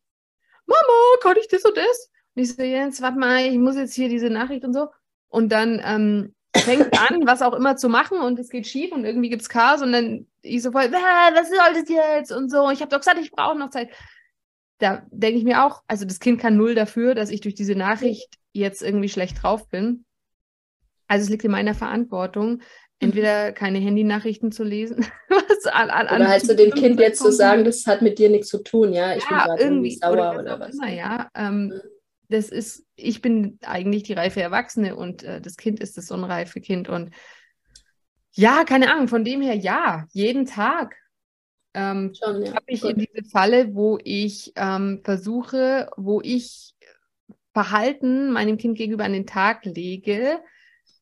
[0.66, 2.12] Mama, kann ich das und das?
[2.36, 4.88] Und ich so, Jens, warte mal, ich muss jetzt hier diese Nachricht und so.
[5.28, 9.06] Und dann ähm, fängt an, was auch immer zu machen und es geht schief und
[9.06, 12.32] irgendwie gibt es Chaos und dann ich so voll, was soll das jetzt?
[12.32, 12.70] Und so.
[12.72, 13.92] Ich habe doch gesagt, ich brauche noch Zeit.
[14.80, 17.76] Da denke ich mir auch, also das Kind kann null dafür, dass ich durch diese
[17.76, 20.05] Nachricht jetzt irgendwie schlecht drauf bin.
[21.08, 22.62] Also es liegt in meiner Verantwortung,
[23.00, 27.32] entweder keine Handynachrichten zu lesen, was an, an, oder halt zu dem Kind jetzt zu
[27.32, 30.14] sagen, das hat mit dir nichts zu tun, ja, ich ja, bin gerade irgendwie sauer
[30.14, 30.76] oder, oder was.
[30.76, 31.82] Immer, ja, ähm, mhm.
[32.30, 36.62] das ist, ich bin eigentlich die reife Erwachsene und äh, das Kind ist das unreife
[36.62, 37.12] Kind und
[38.32, 40.96] ja, keine Ahnung, von dem her ja, jeden Tag
[41.74, 42.92] ähm, ja, habe ich gut.
[42.92, 46.74] in diese Falle, wo ich ähm, versuche, wo ich
[47.54, 50.40] Verhalten meinem Kind gegenüber an den Tag lege,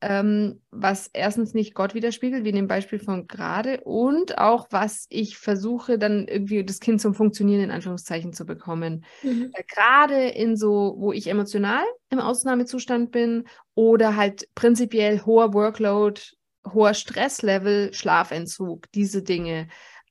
[0.06, 5.06] ähm, was erstens nicht Gott widerspiegelt, wie in dem Beispiel von gerade, und auch was
[5.10, 9.06] ich versuche, dann irgendwie das Kind zum Funktionieren in Anführungszeichen zu bekommen.
[9.24, 9.54] Mhm.
[9.74, 16.20] Gerade in so, wo ich emotional im Ausnahmezustand bin oder halt prinzipiell hoher Workload,
[16.68, 19.70] hoher Stresslevel, Schlafentzug, diese Dinge.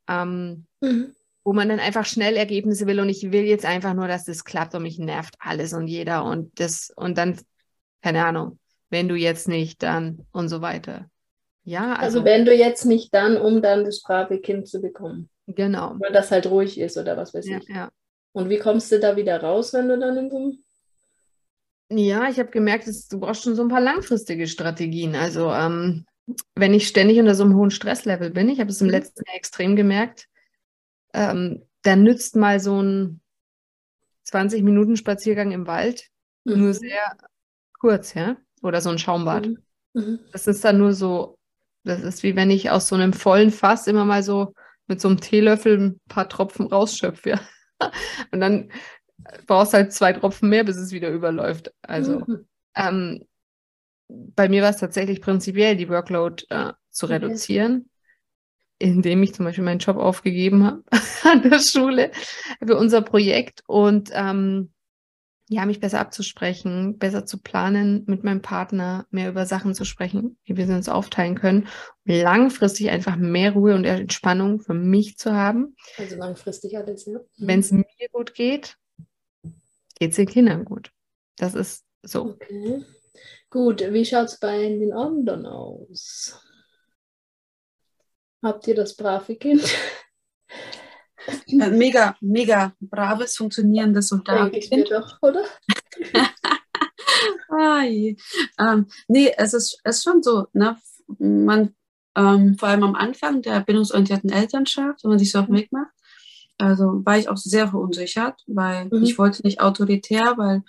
[0.08, 4.06] Ähm, mhm wo man dann einfach schnell Ergebnisse will und ich will jetzt einfach nur,
[4.06, 7.36] dass das klappt und mich nervt alles und jeder und das und dann,
[8.00, 8.60] keine Ahnung,
[8.92, 11.10] wenn du jetzt nicht, dann und so weiter.
[11.64, 15.28] Ja, also, also wenn du jetzt nicht, dann, um dann das brave Kind zu bekommen.
[15.46, 15.96] Genau.
[15.98, 17.68] Weil das halt ruhig ist oder was weiß ja, ich.
[17.68, 17.90] Ja.
[18.32, 20.58] Und wie kommst du da wieder raus, wenn du dann in so einem
[21.94, 25.14] ja, ich habe gemerkt, dass du brauchst schon so ein paar langfristige Strategien.
[25.14, 26.06] Also ähm,
[26.54, 28.92] wenn ich ständig unter so einem hohen Stresslevel bin, ich habe es im mhm.
[28.92, 30.26] letzten Jahr extrem gemerkt,
[31.12, 33.20] ähm, dann nützt mal so ein
[34.24, 36.08] 20 Minuten Spaziergang im Wald
[36.44, 36.60] mhm.
[36.60, 37.16] nur sehr
[37.78, 38.38] kurz, ja.
[38.62, 39.46] Oder so ein Schaumbad.
[39.46, 39.58] Mhm.
[39.94, 40.20] Mhm.
[40.32, 41.38] Das ist dann nur so,
[41.84, 44.54] das ist wie wenn ich aus so einem vollen Fass immer mal so
[44.86, 47.30] mit so einem Teelöffel ein paar Tropfen rausschöpfe.
[47.30, 47.40] Ja.
[48.30, 48.70] Und dann
[49.46, 51.72] brauchst du halt zwei Tropfen mehr, bis es wieder überläuft.
[51.82, 52.46] Also mhm.
[52.74, 53.24] ähm,
[54.08, 57.88] bei mir war es tatsächlich prinzipiell, die Workload äh, zu reduzieren,
[58.78, 60.82] indem ich zum Beispiel meinen Job aufgegeben habe
[61.24, 62.10] an der Schule
[62.64, 64.71] für unser Projekt und ähm,
[65.52, 70.38] ja, mich besser abzusprechen, besser zu planen, mit meinem Partner mehr über Sachen zu sprechen,
[70.44, 71.68] wie wir uns aufteilen können,
[72.04, 75.76] langfristig einfach mehr Ruhe und Entspannung für mich zu haben.
[75.98, 77.18] Also langfristig alles, ja.
[77.18, 77.46] Mhm.
[77.46, 78.76] Wenn es mir gut geht,
[79.98, 80.90] geht es den Kindern gut.
[81.36, 82.30] Das ist so.
[82.30, 82.84] Okay.
[83.50, 86.40] Gut, wie schaut es bei den anderen aus?
[88.42, 89.62] Habt ihr das brave Kind?
[91.46, 94.90] mega, mega braves, funktionierendes Soldatenkind.
[94.90, 95.44] doch, oder?
[98.58, 100.76] ähm, nee, es ist, ist schon so, ne?
[101.18, 101.74] man,
[102.16, 105.72] ähm, vor allem am Anfang der bindungsorientierten Elternschaft, wenn man sich so auf den Weg
[105.72, 105.92] macht,
[106.58, 109.02] also war ich auch sehr verunsichert, weil mhm.
[109.02, 110.62] ich wollte nicht autoritär, weil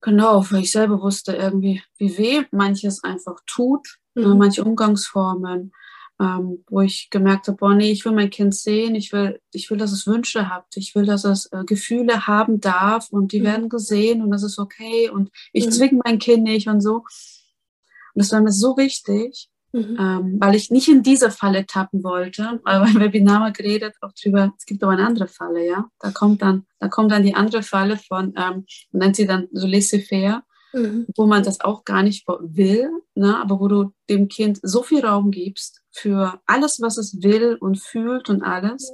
[0.00, 4.38] genau, weil ich selber wusste irgendwie, wie weh manches einfach tut, ne, mhm.
[4.38, 5.72] manche Umgangsformen
[6.20, 9.70] ähm, wo ich gemerkt habe, boah, nee, ich will mein Kind sehen, ich will, ich
[9.70, 13.40] will, dass es Wünsche hat, ich will, dass es äh, Gefühle haben darf und die
[13.40, 13.44] mhm.
[13.44, 15.70] werden gesehen und das ist okay und ich mhm.
[15.70, 16.96] zwinge mein Kind nicht und so.
[16.96, 19.96] Und das war mir so wichtig, mhm.
[19.98, 24.12] ähm, weil ich nicht in diese Falle tappen wollte, aber beim Webinar mal geredet auch
[24.12, 25.88] drüber, es gibt aber eine andere Falle, ja.
[26.00, 29.48] Da kommt dann, da kommt dann die andere Falle von, ähm, man nennt sie dann
[29.52, 31.06] so laissez-faire, mhm.
[31.16, 33.36] wo man das auch gar nicht will, ne?
[33.38, 37.80] aber wo du dem Kind so viel Raum gibst für alles, was es will und
[37.80, 38.92] fühlt und alles.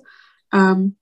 [0.52, 0.96] Ähm,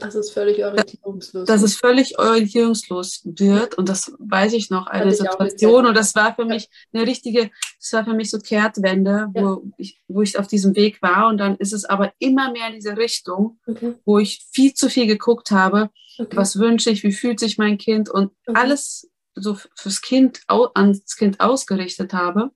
[0.00, 1.46] das ist völlig orientierungslos.
[1.46, 3.76] Dass es völlig orientierungslos wird.
[3.76, 5.86] Und das weiß ich noch, eine Situation.
[5.86, 9.60] Und das war für mich eine richtige, das war für mich so Kehrtwende, wo, ja.
[9.76, 11.28] ich, wo ich auf diesem Weg war.
[11.28, 13.94] Und dann ist es aber immer mehr in diese Richtung, okay.
[14.04, 15.90] wo ich viel zu viel geguckt habe.
[16.18, 16.36] Okay.
[16.36, 17.02] Was wünsche ich?
[17.02, 18.08] Wie fühlt sich mein Kind?
[18.08, 18.58] Und okay.
[18.58, 22.50] alles so fürs Kind, ans Kind ausgerichtet habe.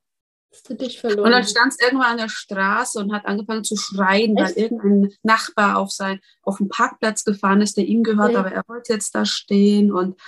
[0.53, 1.27] Hast du dich verloren?
[1.27, 4.57] Und dann stand es irgendwann an der Straße und hat angefangen zu schreien, Echt?
[4.57, 8.39] weil irgendein Nachbar auf, sein, auf den Parkplatz gefahren ist, der ihm gehört, okay.
[8.39, 10.21] aber er wollte jetzt da stehen und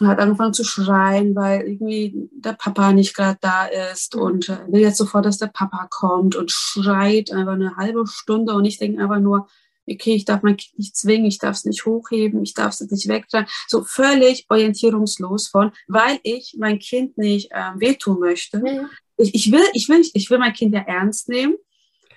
[0.00, 4.22] hat angefangen zu schreien, weil irgendwie der Papa nicht gerade da ist mhm.
[4.22, 8.64] und will jetzt sofort, dass der Papa kommt und schreit einfach eine halbe Stunde und
[8.64, 9.48] ich denke einfach nur,
[9.90, 12.80] okay, ich darf mein Kind nicht zwingen, ich darf es nicht hochheben, ich darf es
[12.80, 13.48] nicht wegtragen.
[13.66, 18.62] So völlig orientierungslos von, weil ich mein Kind nicht äh, wehtun möchte.
[18.64, 18.88] Ja.
[19.16, 21.56] Ich, ich, will, ich, will, ich will mein Kind ja ernst nehmen.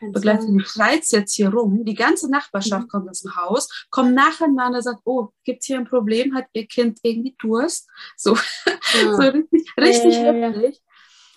[0.02, 1.86] Begleitet schreit jetzt hier rum.
[1.86, 2.90] Die ganze Nachbarschaft mhm.
[2.90, 6.34] kommt aus dem Haus, kommt nacheinander, sagt, oh, gibt hier ein Problem?
[6.34, 7.88] Hat ihr Kind irgendwie Durst?
[8.18, 9.16] So, ja.
[9.16, 10.82] so richtig, richtig ja, heftig.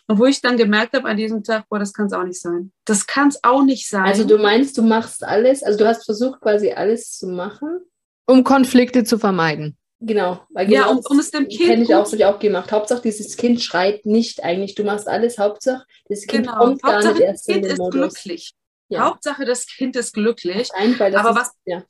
[0.07, 2.41] Und wo ich dann gemerkt habe an diesem Tag, boah, das kann es auch nicht
[2.41, 2.73] sein.
[2.85, 4.05] Das kann es auch nicht sein.
[4.05, 7.81] Also du meinst, du machst alles, also du hast versucht quasi alles zu machen?
[8.27, 9.79] Um Konflikte zu vermeiden.
[10.01, 10.43] Genau.
[10.51, 11.71] Weil genau ja, um, um es dem Kind.
[11.71, 12.71] Hätte ich auch, ich auch gemacht.
[12.73, 14.75] Hauptsache, dieses Kind schreit nicht eigentlich.
[14.75, 15.39] Du machst alles.
[15.39, 16.59] Hauptsache, das Kind genau.
[16.59, 17.93] kommt Hauptsache, gar nicht erst das Kind ist Modus.
[17.93, 18.55] glücklich.
[18.89, 19.07] Ja.
[19.07, 20.69] Hauptsache, das Kind ist glücklich.
[20.77, 21.83] Nein, weil das aber ist, was, ja.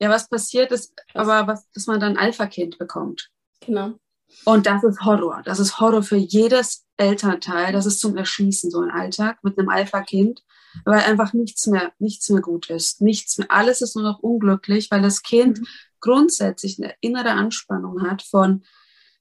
[0.00, 1.26] ja, was passiert ist, was?
[1.26, 3.30] aber was, dass man dann Alpha-Kind bekommt.
[3.60, 3.94] Genau.
[4.44, 5.42] Und das ist Horror.
[5.44, 7.72] Das ist Horror für jedes Elternteil.
[7.72, 10.42] Das ist zum Erschießen so ein Alltag mit einem Alpha-Kind,
[10.84, 13.00] weil einfach nichts mehr, nichts mehr gut ist.
[13.00, 13.50] Nichts mehr.
[13.50, 15.66] Alles ist nur noch unglücklich, weil das Kind mhm.
[16.00, 18.64] grundsätzlich eine innere Anspannung hat von,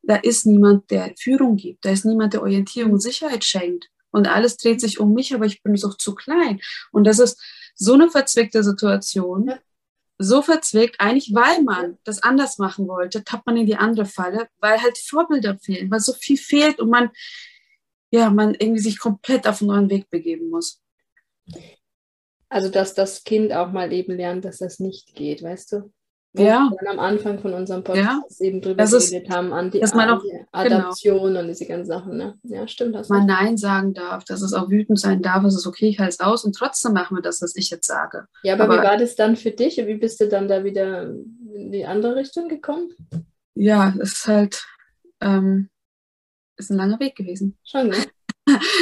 [0.03, 1.85] da ist niemand, der Führung gibt.
[1.85, 3.89] Da ist niemand, der Orientierung und Sicherheit schenkt.
[4.09, 6.59] Und alles dreht sich um mich, aber ich bin so zu klein.
[6.91, 7.39] Und das ist
[7.75, 9.47] so eine verzwickte Situation.
[9.47, 9.59] Ja
[10.21, 14.47] so verzwickt, eigentlich weil man das anders machen wollte, tappt man in die andere Falle,
[14.59, 17.09] weil halt Vorbilder fehlen, weil so viel fehlt und man,
[18.11, 20.81] ja, man irgendwie sich komplett auf einen neuen Weg begeben muss.
[22.49, 25.93] Also, dass das Kind auch mal eben lernt, dass das nicht geht, weißt du?
[26.33, 26.71] Ja.
[26.79, 28.45] wir am Anfang von unserem Podcast ja.
[28.45, 30.19] eben drüber geredet haben, an die, auch, genau.
[30.51, 31.39] Adaption genau.
[31.41, 32.17] und diese ganzen Sachen.
[32.17, 32.37] Ne?
[32.43, 32.95] Ja, stimmt.
[32.95, 35.99] Dass man Nein sagen darf, dass es auch wütend sein darf, es ist okay, ich
[35.99, 38.27] halte es aus und trotzdem machen wir das, was ich jetzt sage.
[38.43, 39.77] Ja, aber, aber wie war das dann für dich?
[39.77, 42.89] Wie bist du dann da wieder in die andere Richtung gekommen?
[43.55, 44.65] Ja, es ist halt
[45.21, 45.69] ähm,
[46.57, 47.57] ist ein langer Weg gewesen.
[47.63, 47.97] Schon, ne?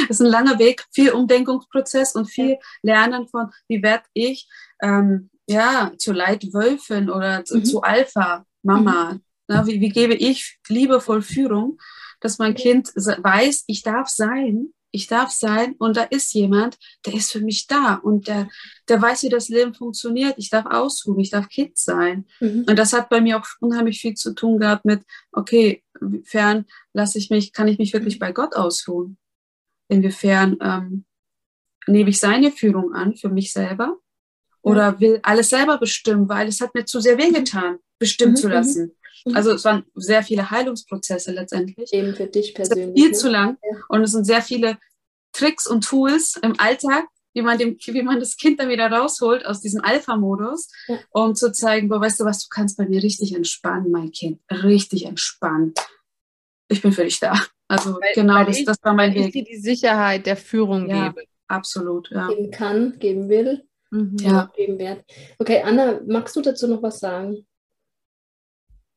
[0.08, 4.48] Es ist ein langer Weg, viel Umdenkungsprozess und viel Lernen von, wie werde ich
[4.82, 7.64] ähm, ja, zu Leitwölfen oder zu, mhm.
[7.64, 9.14] zu Alpha, Mama.
[9.14, 9.20] Mhm.
[9.48, 11.78] Na, wie, wie gebe ich liebevoll Führung,
[12.20, 17.14] dass mein Kind weiß, ich darf sein, ich darf sein und da ist jemand, der
[17.14, 18.48] ist für mich da und der,
[18.88, 20.34] der weiß, wie das Leben funktioniert.
[20.36, 22.26] Ich darf ausruhen, ich darf Kind sein.
[22.38, 22.66] Mhm.
[22.68, 27.18] Und das hat bei mir auch unheimlich viel zu tun gehabt mit, okay, inwiefern lasse
[27.18, 29.18] ich mich, kann ich mich wirklich bei Gott ausruhen?
[29.88, 31.04] Inwiefern ähm,
[31.88, 33.96] nehme ich seine Führung an für mich selber?
[34.62, 38.36] Oder will alles selber bestimmen, weil es hat mir zu sehr wehgetan, bestimmen mhm.
[38.36, 38.52] zu mhm.
[38.52, 38.96] lassen.
[39.24, 39.36] Mhm.
[39.36, 41.92] Also es waren sehr viele Heilungsprozesse letztendlich.
[41.92, 42.94] Eben für dich persönlich.
[42.94, 43.16] Viel ne?
[43.16, 43.58] zu lang.
[43.88, 44.78] Und es sind sehr viele
[45.32, 49.46] Tricks und Tools im Alltag, wie man, dem, wie man das Kind dann wieder rausholt
[49.46, 50.98] aus diesem Alpha-Modus, ja.
[51.10, 54.40] um zu zeigen, boah, weißt du was, du kannst bei mir richtig entspannen, mein Kind,
[54.50, 55.72] richtig entspannen.
[56.68, 57.34] Ich bin für dich da.
[57.68, 59.26] Also weil, genau, weil das, ich, das war mein Weg.
[59.26, 61.24] Ich dir die Sicherheit der Führung ja, gebe.
[61.46, 62.26] Absolut, ja.
[62.26, 63.64] Geben kann, geben will.
[63.90, 64.16] Mhm.
[64.20, 64.50] Ja.
[64.54, 65.04] Geben wert.
[65.38, 67.46] Okay, Anna, magst du dazu noch was sagen?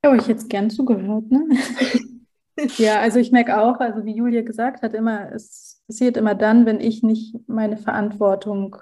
[0.03, 1.47] Ja, ich jetzt gern zugehört, ne?
[2.77, 6.65] ja, also ich merke auch, also wie Julia gesagt hat, immer, es passiert immer dann,
[6.65, 8.75] wenn ich nicht meine Verantwortung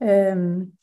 [0.00, 0.76] ähm,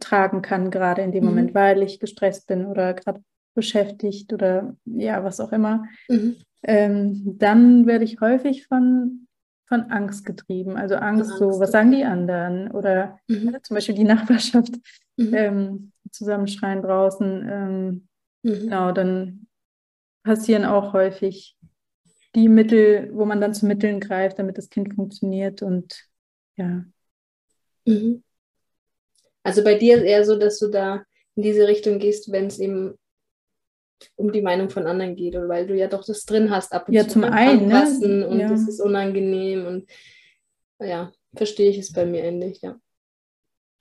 [0.00, 1.30] tragen kann, gerade in dem mhm.
[1.30, 3.22] Moment, weil ich gestresst bin oder gerade
[3.54, 5.84] beschäftigt oder ja, was auch immer.
[6.08, 6.36] Mhm.
[6.62, 9.26] Ähm, dann werde ich häufig von,
[9.70, 10.76] von Angst getrieben.
[10.76, 12.72] Also Angst, Angst so, was sagen die anderen?
[12.72, 13.56] Oder mhm.
[13.62, 14.74] zum Beispiel die Nachbarschaft
[15.16, 15.34] mhm.
[15.34, 17.48] ähm, zusammenschreien draußen.
[17.48, 18.08] Ähm,
[18.42, 18.60] mhm.
[18.60, 19.46] Genau, dann
[20.24, 21.56] passieren auch häufig
[22.34, 26.04] die Mittel, wo man dann zu Mitteln greift, damit das Kind funktioniert und
[26.56, 26.84] ja.
[27.86, 28.22] Mhm.
[29.42, 31.04] Also bei dir ist eher so, dass du da
[31.36, 32.98] in diese Richtung gehst, wenn es eben
[34.16, 36.88] um die Meinung von anderen geht, oder weil du ja doch das drin hast ab
[36.88, 37.14] und ja, zu.
[37.14, 38.26] zum einen, ne?
[38.26, 38.48] und ja.
[38.48, 39.90] das ist unangenehm und
[40.80, 42.78] ja, verstehe ich es bei mir ähnlich, ja.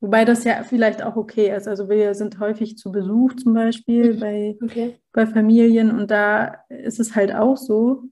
[0.01, 1.67] Wobei das ja vielleicht auch okay ist.
[1.67, 4.19] Also wir sind häufig zu Besuch zum Beispiel mhm.
[4.19, 4.99] bei, okay.
[5.12, 8.03] bei Familien und da ist es halt auch so,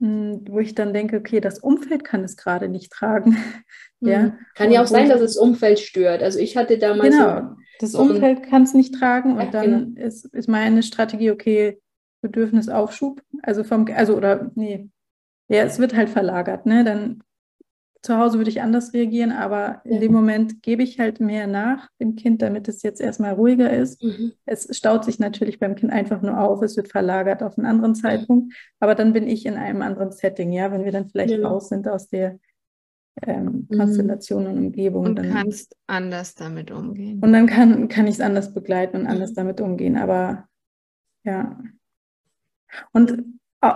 [0.00, 3.36] hm, wo ich dann denke, okay, das Umfeld kann es gerade nicht tragen.
[4.00, 4.22] ja.
[4.22, 4.38] Mhm.
[4.54, 6.22] Kann ja auch sein, dass das Umfeld stört.
[6.22, 7.14] Also ich hatte damals.
[7.14, 10.06] Genau, so, das Umfeld kann es nicht tragen und ja, dann genau.
[10.06, 11.80] ist, ist meine Strategie, okay,
[12.20, 13.22] Bedürfnisaufschub.
[13.42, 14.88] Also vom, also oder nee,
[15.48, 16.84] ja, es wird halt verlagert, ne?
[16.84, 17.22] Dann
[18.02, 21.88] zu Hause würde ich anders reagieren, aber in dem Moment gebe ich halt mehr nach
[22.00, 24.02] dem Kind, damit es jetzt erstmal ruhiger ist.
[24.02, 24.32] Mhm.
[24.44, 27.94] Es staut sich natürlich beim Kind einfach nur auf, es wird verlagert auf einen anderen
[27.94, 31.46] Zeitpunkt, aber dann bin ich in einem anderen Setting, ja, wenn wir dann vielleicht ja.
[31.46, 32.40] raus sind aus der
[33.26, 33.78] ähm, mhm.
[33.78, 35.04] Konstellation und Umgebung.
[35.04, 37.20] Und dann, kannst anders damit umgehen.
[37.22, 39.36] Und dann kann, kann ich es anders begleiten und anders mhm.
[39.36, 40.48] damit umgehen, aber
[41.24, 41.60] ja.
[42.92, 43.24] Und
[43.60, 43.72] oh,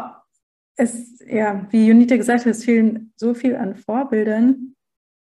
[0.76, 4.74] es, ja, wie Junita gesagt hat, es fehlen so viel an Vorbildern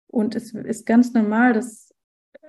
[0.07, 1.93] und es ist ganz normal, dass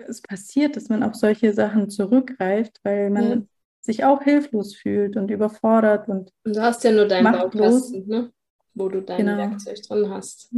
[0.06, 3.42] es passiert, dass man auf solche Sachen zurückgreift, weil man ja.
[3.80, 8.32] sich auch hilflos fühlt und überfordert und, und du hast ja nur deinen Baukasten, ne?
[8.74, 9.36] wo du dein genau.
[9.36, 10.50] Werkzeug drin hast.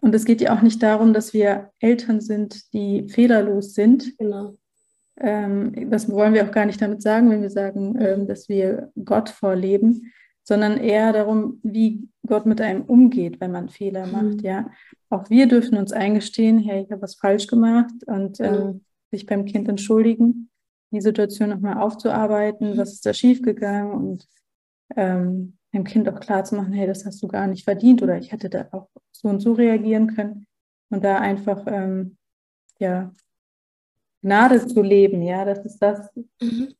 [0.00, 4.16] Und es geht ja auch nicht darum, dass wir Eltern sind, die fehlerlos sind.
[4.18, 4.56] Genau.
[5.18, 8.92] Ähm, das wollen wir auch gar nicht damit sagen, wenn wir sagen, ähm, dass wir
[9.04, 14.12] Gott vorleben, sondern eher darum, wie Gott mit einem umgeht, wenn man Fehler mhm.
[14.12, 14.42] macht.
[14.42, 14.70] Ja,
[15.10, 19.44] auch wir dürfen uns eingestehen, hey, ich habe was falsch gemacht und ähm, sich beim
[19.44, 20.50] Kind entschuldigen,
[20.92, 22.76] die Situation nochmal aufzuarbeiten, mhm.
[22.76, 24.26] was ist da schiefgegangen und
[24.94, 28.18] ähm, dem Kind auch klar zu machen, hey, das hast du gar nicht verdient oder
[28.18, 30.46] ich hätte da auch so und so reagieren können
[30.90, 32.16] und da einfach ähm,
[32.78, 33.12] ja
[34.22, 36.10] Gnade zu leben, ja, das ist das,
[36.40, 36.74] mhm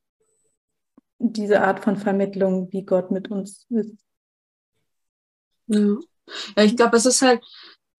[1.19, 3.97] diese Art von Vermittlung, wie Gott mit uns ist.
[5.67, 5.97] Ja,
[6.57, 7.43] ja ich glaube, es ist halt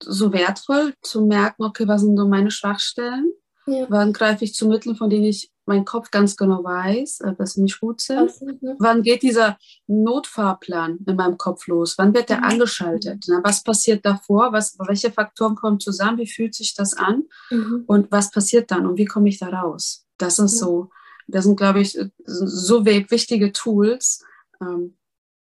[0.01, 3.31] so wertvoll zu merken, okay, was sind so meine Schwachstellen?
[3.65, 3.85] Ja.
[3.89, 7.53] Wann greife ich zu Mitteln, von denen ich mein Kopf ganz genau weiß, äh, dass
[7.53, 8.31] sie nicht gut sind?
[8.79, 11.97] Wann geht dieser Notfahrplan in meinem Kopf los?
[11.97, 12.43] Wann wird der mhm.
[12.43, 13.25] angeschaltet?
[13.43, 14.53] Was passiert davor?
[14.53, 16.17] Was, welche Faktoren kommen zusammen?
[16.17, 17.23] Wie fühlt sich das an?
[17.49, 17.83] Mhm.
[17.87, 18.85] Und was passiert dann?
[18.85, 20.05] Und wie komme ich da raus?
[20.17, 20.67] Das ist ja.
[20.67, 20.89] so
[21.27, 24.23] das sind, glaube ich, so wichtige Tools,
[24.61, 24.97] ähm,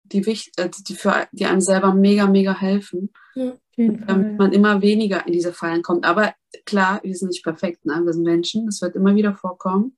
[0.03, 0.19] die,
[0.58, 5.34] äh, die, für, die einem selber mega, mega helfen, ja, damit man immer weniger in
[5.34, 6.06] diese Fallen kommt.
[6.06, 6.34] Aber
[6.65, 8.01] klar, wir sind nicht perfekt, ne?
[8.03, 9.97] wir sind Menschen, das wird immer wieder vorkommen.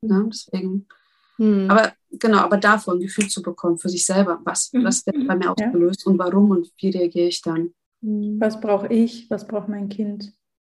[0.00, 0.28] Ne?
[0.28, 0.86] Deswegen.
[1.36, 1.70] Hm.
[1.70, 4.84] Aber genau, aber davon ein Gefühl zu bekommen für sich selber, was, mhm.
[4.84, 6.12] was wird bei mir ausgelöst ja.
[6.12, 7.72] und warum und wie reagiere ich dann.
[8.02, 10.32] Was brauche ich, was braucht mein Kind?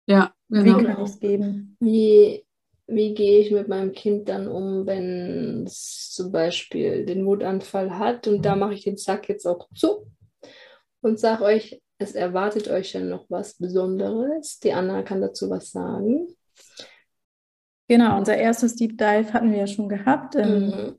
[0.07, 0.79] Ja, genau.
[0.79, 1.77] Wie kann ich es geben?
[1.79, 2.45] Wie
[2.87, 8.27] wie gehe ich mit meinem Kind dann um, wenn es zum Beispiel den Wutanfall hat
[8.27, 10.05] und da mache ich den Sack jetzt auch zu
[11.01, 14.59] und sage euch, es erwartet euch ja noch was Besonderes.
[14.59, 16.27] Die Anna kann dazu was sagen.
[17.87, 20.35] Genau, unser erstes Deep Dive hatten wir ja schon gehabt.
[20.35, 20.93] Ähm, mhm.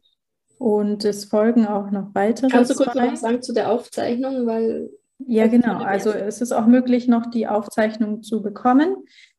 [0.59, 2.49] Und es folgen auch noch weitere.
[2.49, 4.47] Kannst du kurz noch was sagen zu der Aufzeichnung?
[4.47, 5.79] Weil ja, genau.
[5.79, 8.97] Also es ist auch möglich, noch die Aufzeichnung zu bekommen.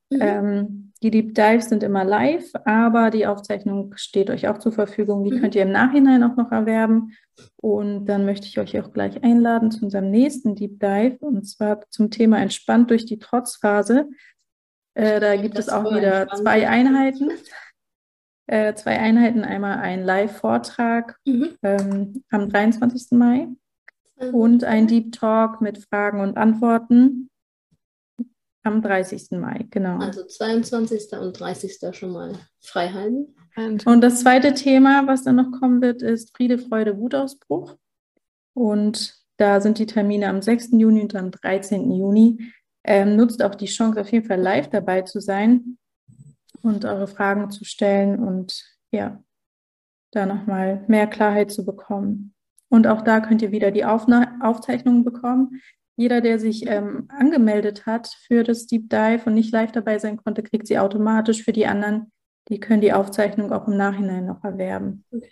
[0.09, 0.19] Mhm.
[0.21, 5.23] Ähm, die Deep Dives sind immer live, aber die Aufzeichnung steht euch auch zur Verfügung.
[5.23, 5.41] Die mhm.
[5.41, 7.11] könnt ihr im Nachhinein auch noch erwerben.
[7.57, 11.81] Und dann möchte ich euch auch gleich einladen zu unserem nächsten Deep Dive und zwar
[11.89, 14.07] zum Thema entspannt durch die Trotzphase.
[14.95, 17.31] Äh, da gibt es auch wieder zwei Einheiten.
[18.47, 21.57] Äh, zwei Einheiten, einmal ein Live-Vortrag mhm.
[21.63, 23.11] ähm, am 23.
[23.11, 23.47] Mai
[24.31, 27.29] und ein Deep Talk mit Fragen und Antworten
[28.63, 29.31] am 30.
[29.31, 29.99] Mai, genau.
[29.99, 31.13] Also 22.
[31.19, 31.95] und 30.
[31.95, 33.35] schon mal freihalten.
[33.85, 37.77] Und das zweite Thema, was dann noch kommen wird, ist Friede, Freude, Wutausbruch.
[38.53, 40.69] Und da sind die Termine am 6.
[40.73, 41.91] Juni und am 13.
[41.91, 42.51] Juni.
[42.86, 45.77] Ähm, nutzt auch die Chance, auf jeden Fall live dabei zu sein
[46.61, 49.23] und eure Fragen zu stellen und ja,
[50.11, 52.33] da nochmal mehr Klarheit zu bekommen.
[52.69, 55.61] Und auch da könnt ihr wieder die Aufna Aufzeichnungen bekommen.
[55.97, 60.17] Jeder, der sich ähm, angemeldet hat für das Deep Dive und nicht live dabei sein
[60.17, 61.43] konnte, kriegt sie automatisch.
[61.43, 62.11] Für die anderen,
[62.49, 65.05] die können die Aufzeichnung auch im Nachhinein noch erwerben.
[65.11, 65.31] Okay.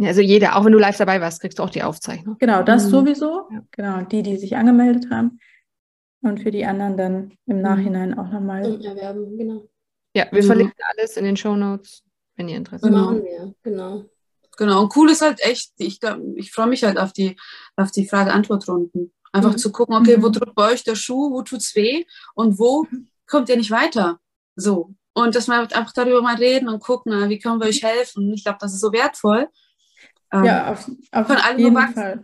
[0.00, 2.36] Also jeder, auch wenn du live dabei warst, kriegst du auch die Aufzeichnung.
[2.38, 2.90] Genau, das mhm.
[2.90, 3.48] sowieso.
[3.52, 3.62] Ja.
[3.70, 5.38] Genau, die, die sich angemeldet haben.
[6.22, 7.62] Und für die anderen dann im mhm.
[7.62, 8.64] Nachhinein auch nochmal.
[8.84, 9.68] erwerben, genau.
[10.14, 10.46] Ja, wir mhm.
[10.46, 12.02] verlinken alles in den Show Notes,
[12.36, 12.94] wenn ihr Interesse habt.
[12.94, 14.04] Machen wir, genau.
[14.58, 15.98] Genau, und cool ist halt echt, ich,
[16.36, 17.36] ich freue mich halt auf die,
[17.76, 19.12] auf die Frage-Antwort-Runden.
[19.32, 19.58] Einfach mhm.
[19.58, 20.32] zu gucken, okay, wo mhm.
[20.32, 22.04] drückt bei euch der Schuh, wo tut's weh
[22.34, 23.08] und wo mhm.
[23.26, 24.20] kommt ihr nicht weiter?
[24.54, 24.94] So.
[25.14, 28.32] Und dass wir einfach darüber mal reden und gucken, wie können wir euch helfen.
[28.34, 29.48] Ich glaube, das ist so wertvoll.
[30.32, 32.22] Ähm, ja, auf, auf von allen jeden Fall.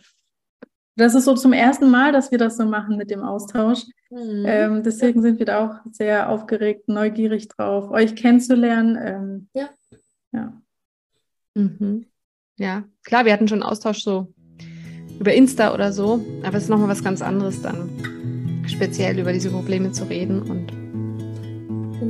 [0.98, 3.84] Das ist so zum ersten Mal, dass wir das so machen mit dem Austausch.
[4.10, 4.44] Mhm.
[4.44, 8.98] Ähm, deswegen sind wir da auch sehr aufgeregt, neugierig drauf, euch kennenzulernen.
[9.00, 9.68] Ähm, ja.
[10.32, 10.60] Ja.
[11.54, 12.06] Mhm.
[12.56, 14.34] Ja, klar, wir hatten schon Austausch so
[15.20, 19.50] über Insta oder so, aber es ist nochmal was ganz anderes dann, speziell über diese
[19.50, 20.72] Probleme zu reden und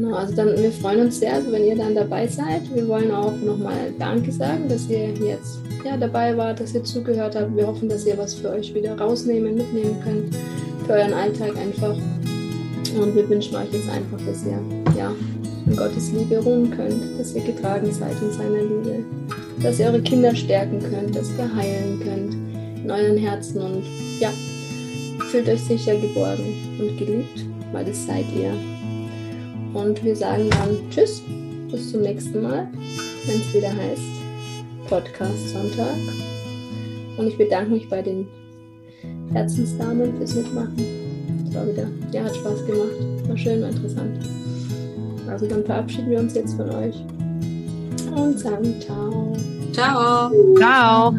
[0.09, 2.63] Genau, also dann, wir freuen uns sehr, also wenn ihr dann dabei seid.
[2.75, 7.37] Wir wollen auch nochmal Danke sagen, dass ihr jetzt ja, dabei wart, dass ihr zugehört
[7.37, 7.55] habt.
[7.55, 10.35] Wir hoffen, dass ihr was für euch wieder rausnehmen, mitnehmen könnt,
[10.87, 11.95] für euren Alltag einfach.
[11.95, 14.59] Und wir wünschen euch jetzt einfach, dass ihr
[14.97, 15.13] ja,
[15.67, 19.05] in Gottes Liebe ruhen könnt, dass ihr getragen seid in seiner Liebe,
[19.63, 22.35] dass ihr eure Kinder stärken könnt, dass ihr heilen könnt
[22.83, 23.83] in euren Herzen und
[24.21, 24.31] ja,
[25.31, 28.78] fühlt euch sicher geborgen und geliebt, weil das seid ihr.
[29.79, 31.23] Und wir sagen dann Tschüss,
[31.71, 32.69] bis zum nächsten Mal,
[33.27, 34.03] wenn es wieder heißt
[34.89, 35.95] Podcast Sonntag.
[37.17, 38.27] Und ich bedanke mich bei den
[39.33, 40.75] Herzensdamen fürs Mitmachen.
[41.47, 43.29] Es war wieder, ja, hat Spaß gemacht.
[43.29, 44.19] War schön, war interessant.
[45.29, 46.97] Also dann verabschieden wir uns jetzt von euch
[48.17, 49.37] und sagen ciao.
[49.73, 50.33] Ciao.
[50.57, 51.15] Ciao.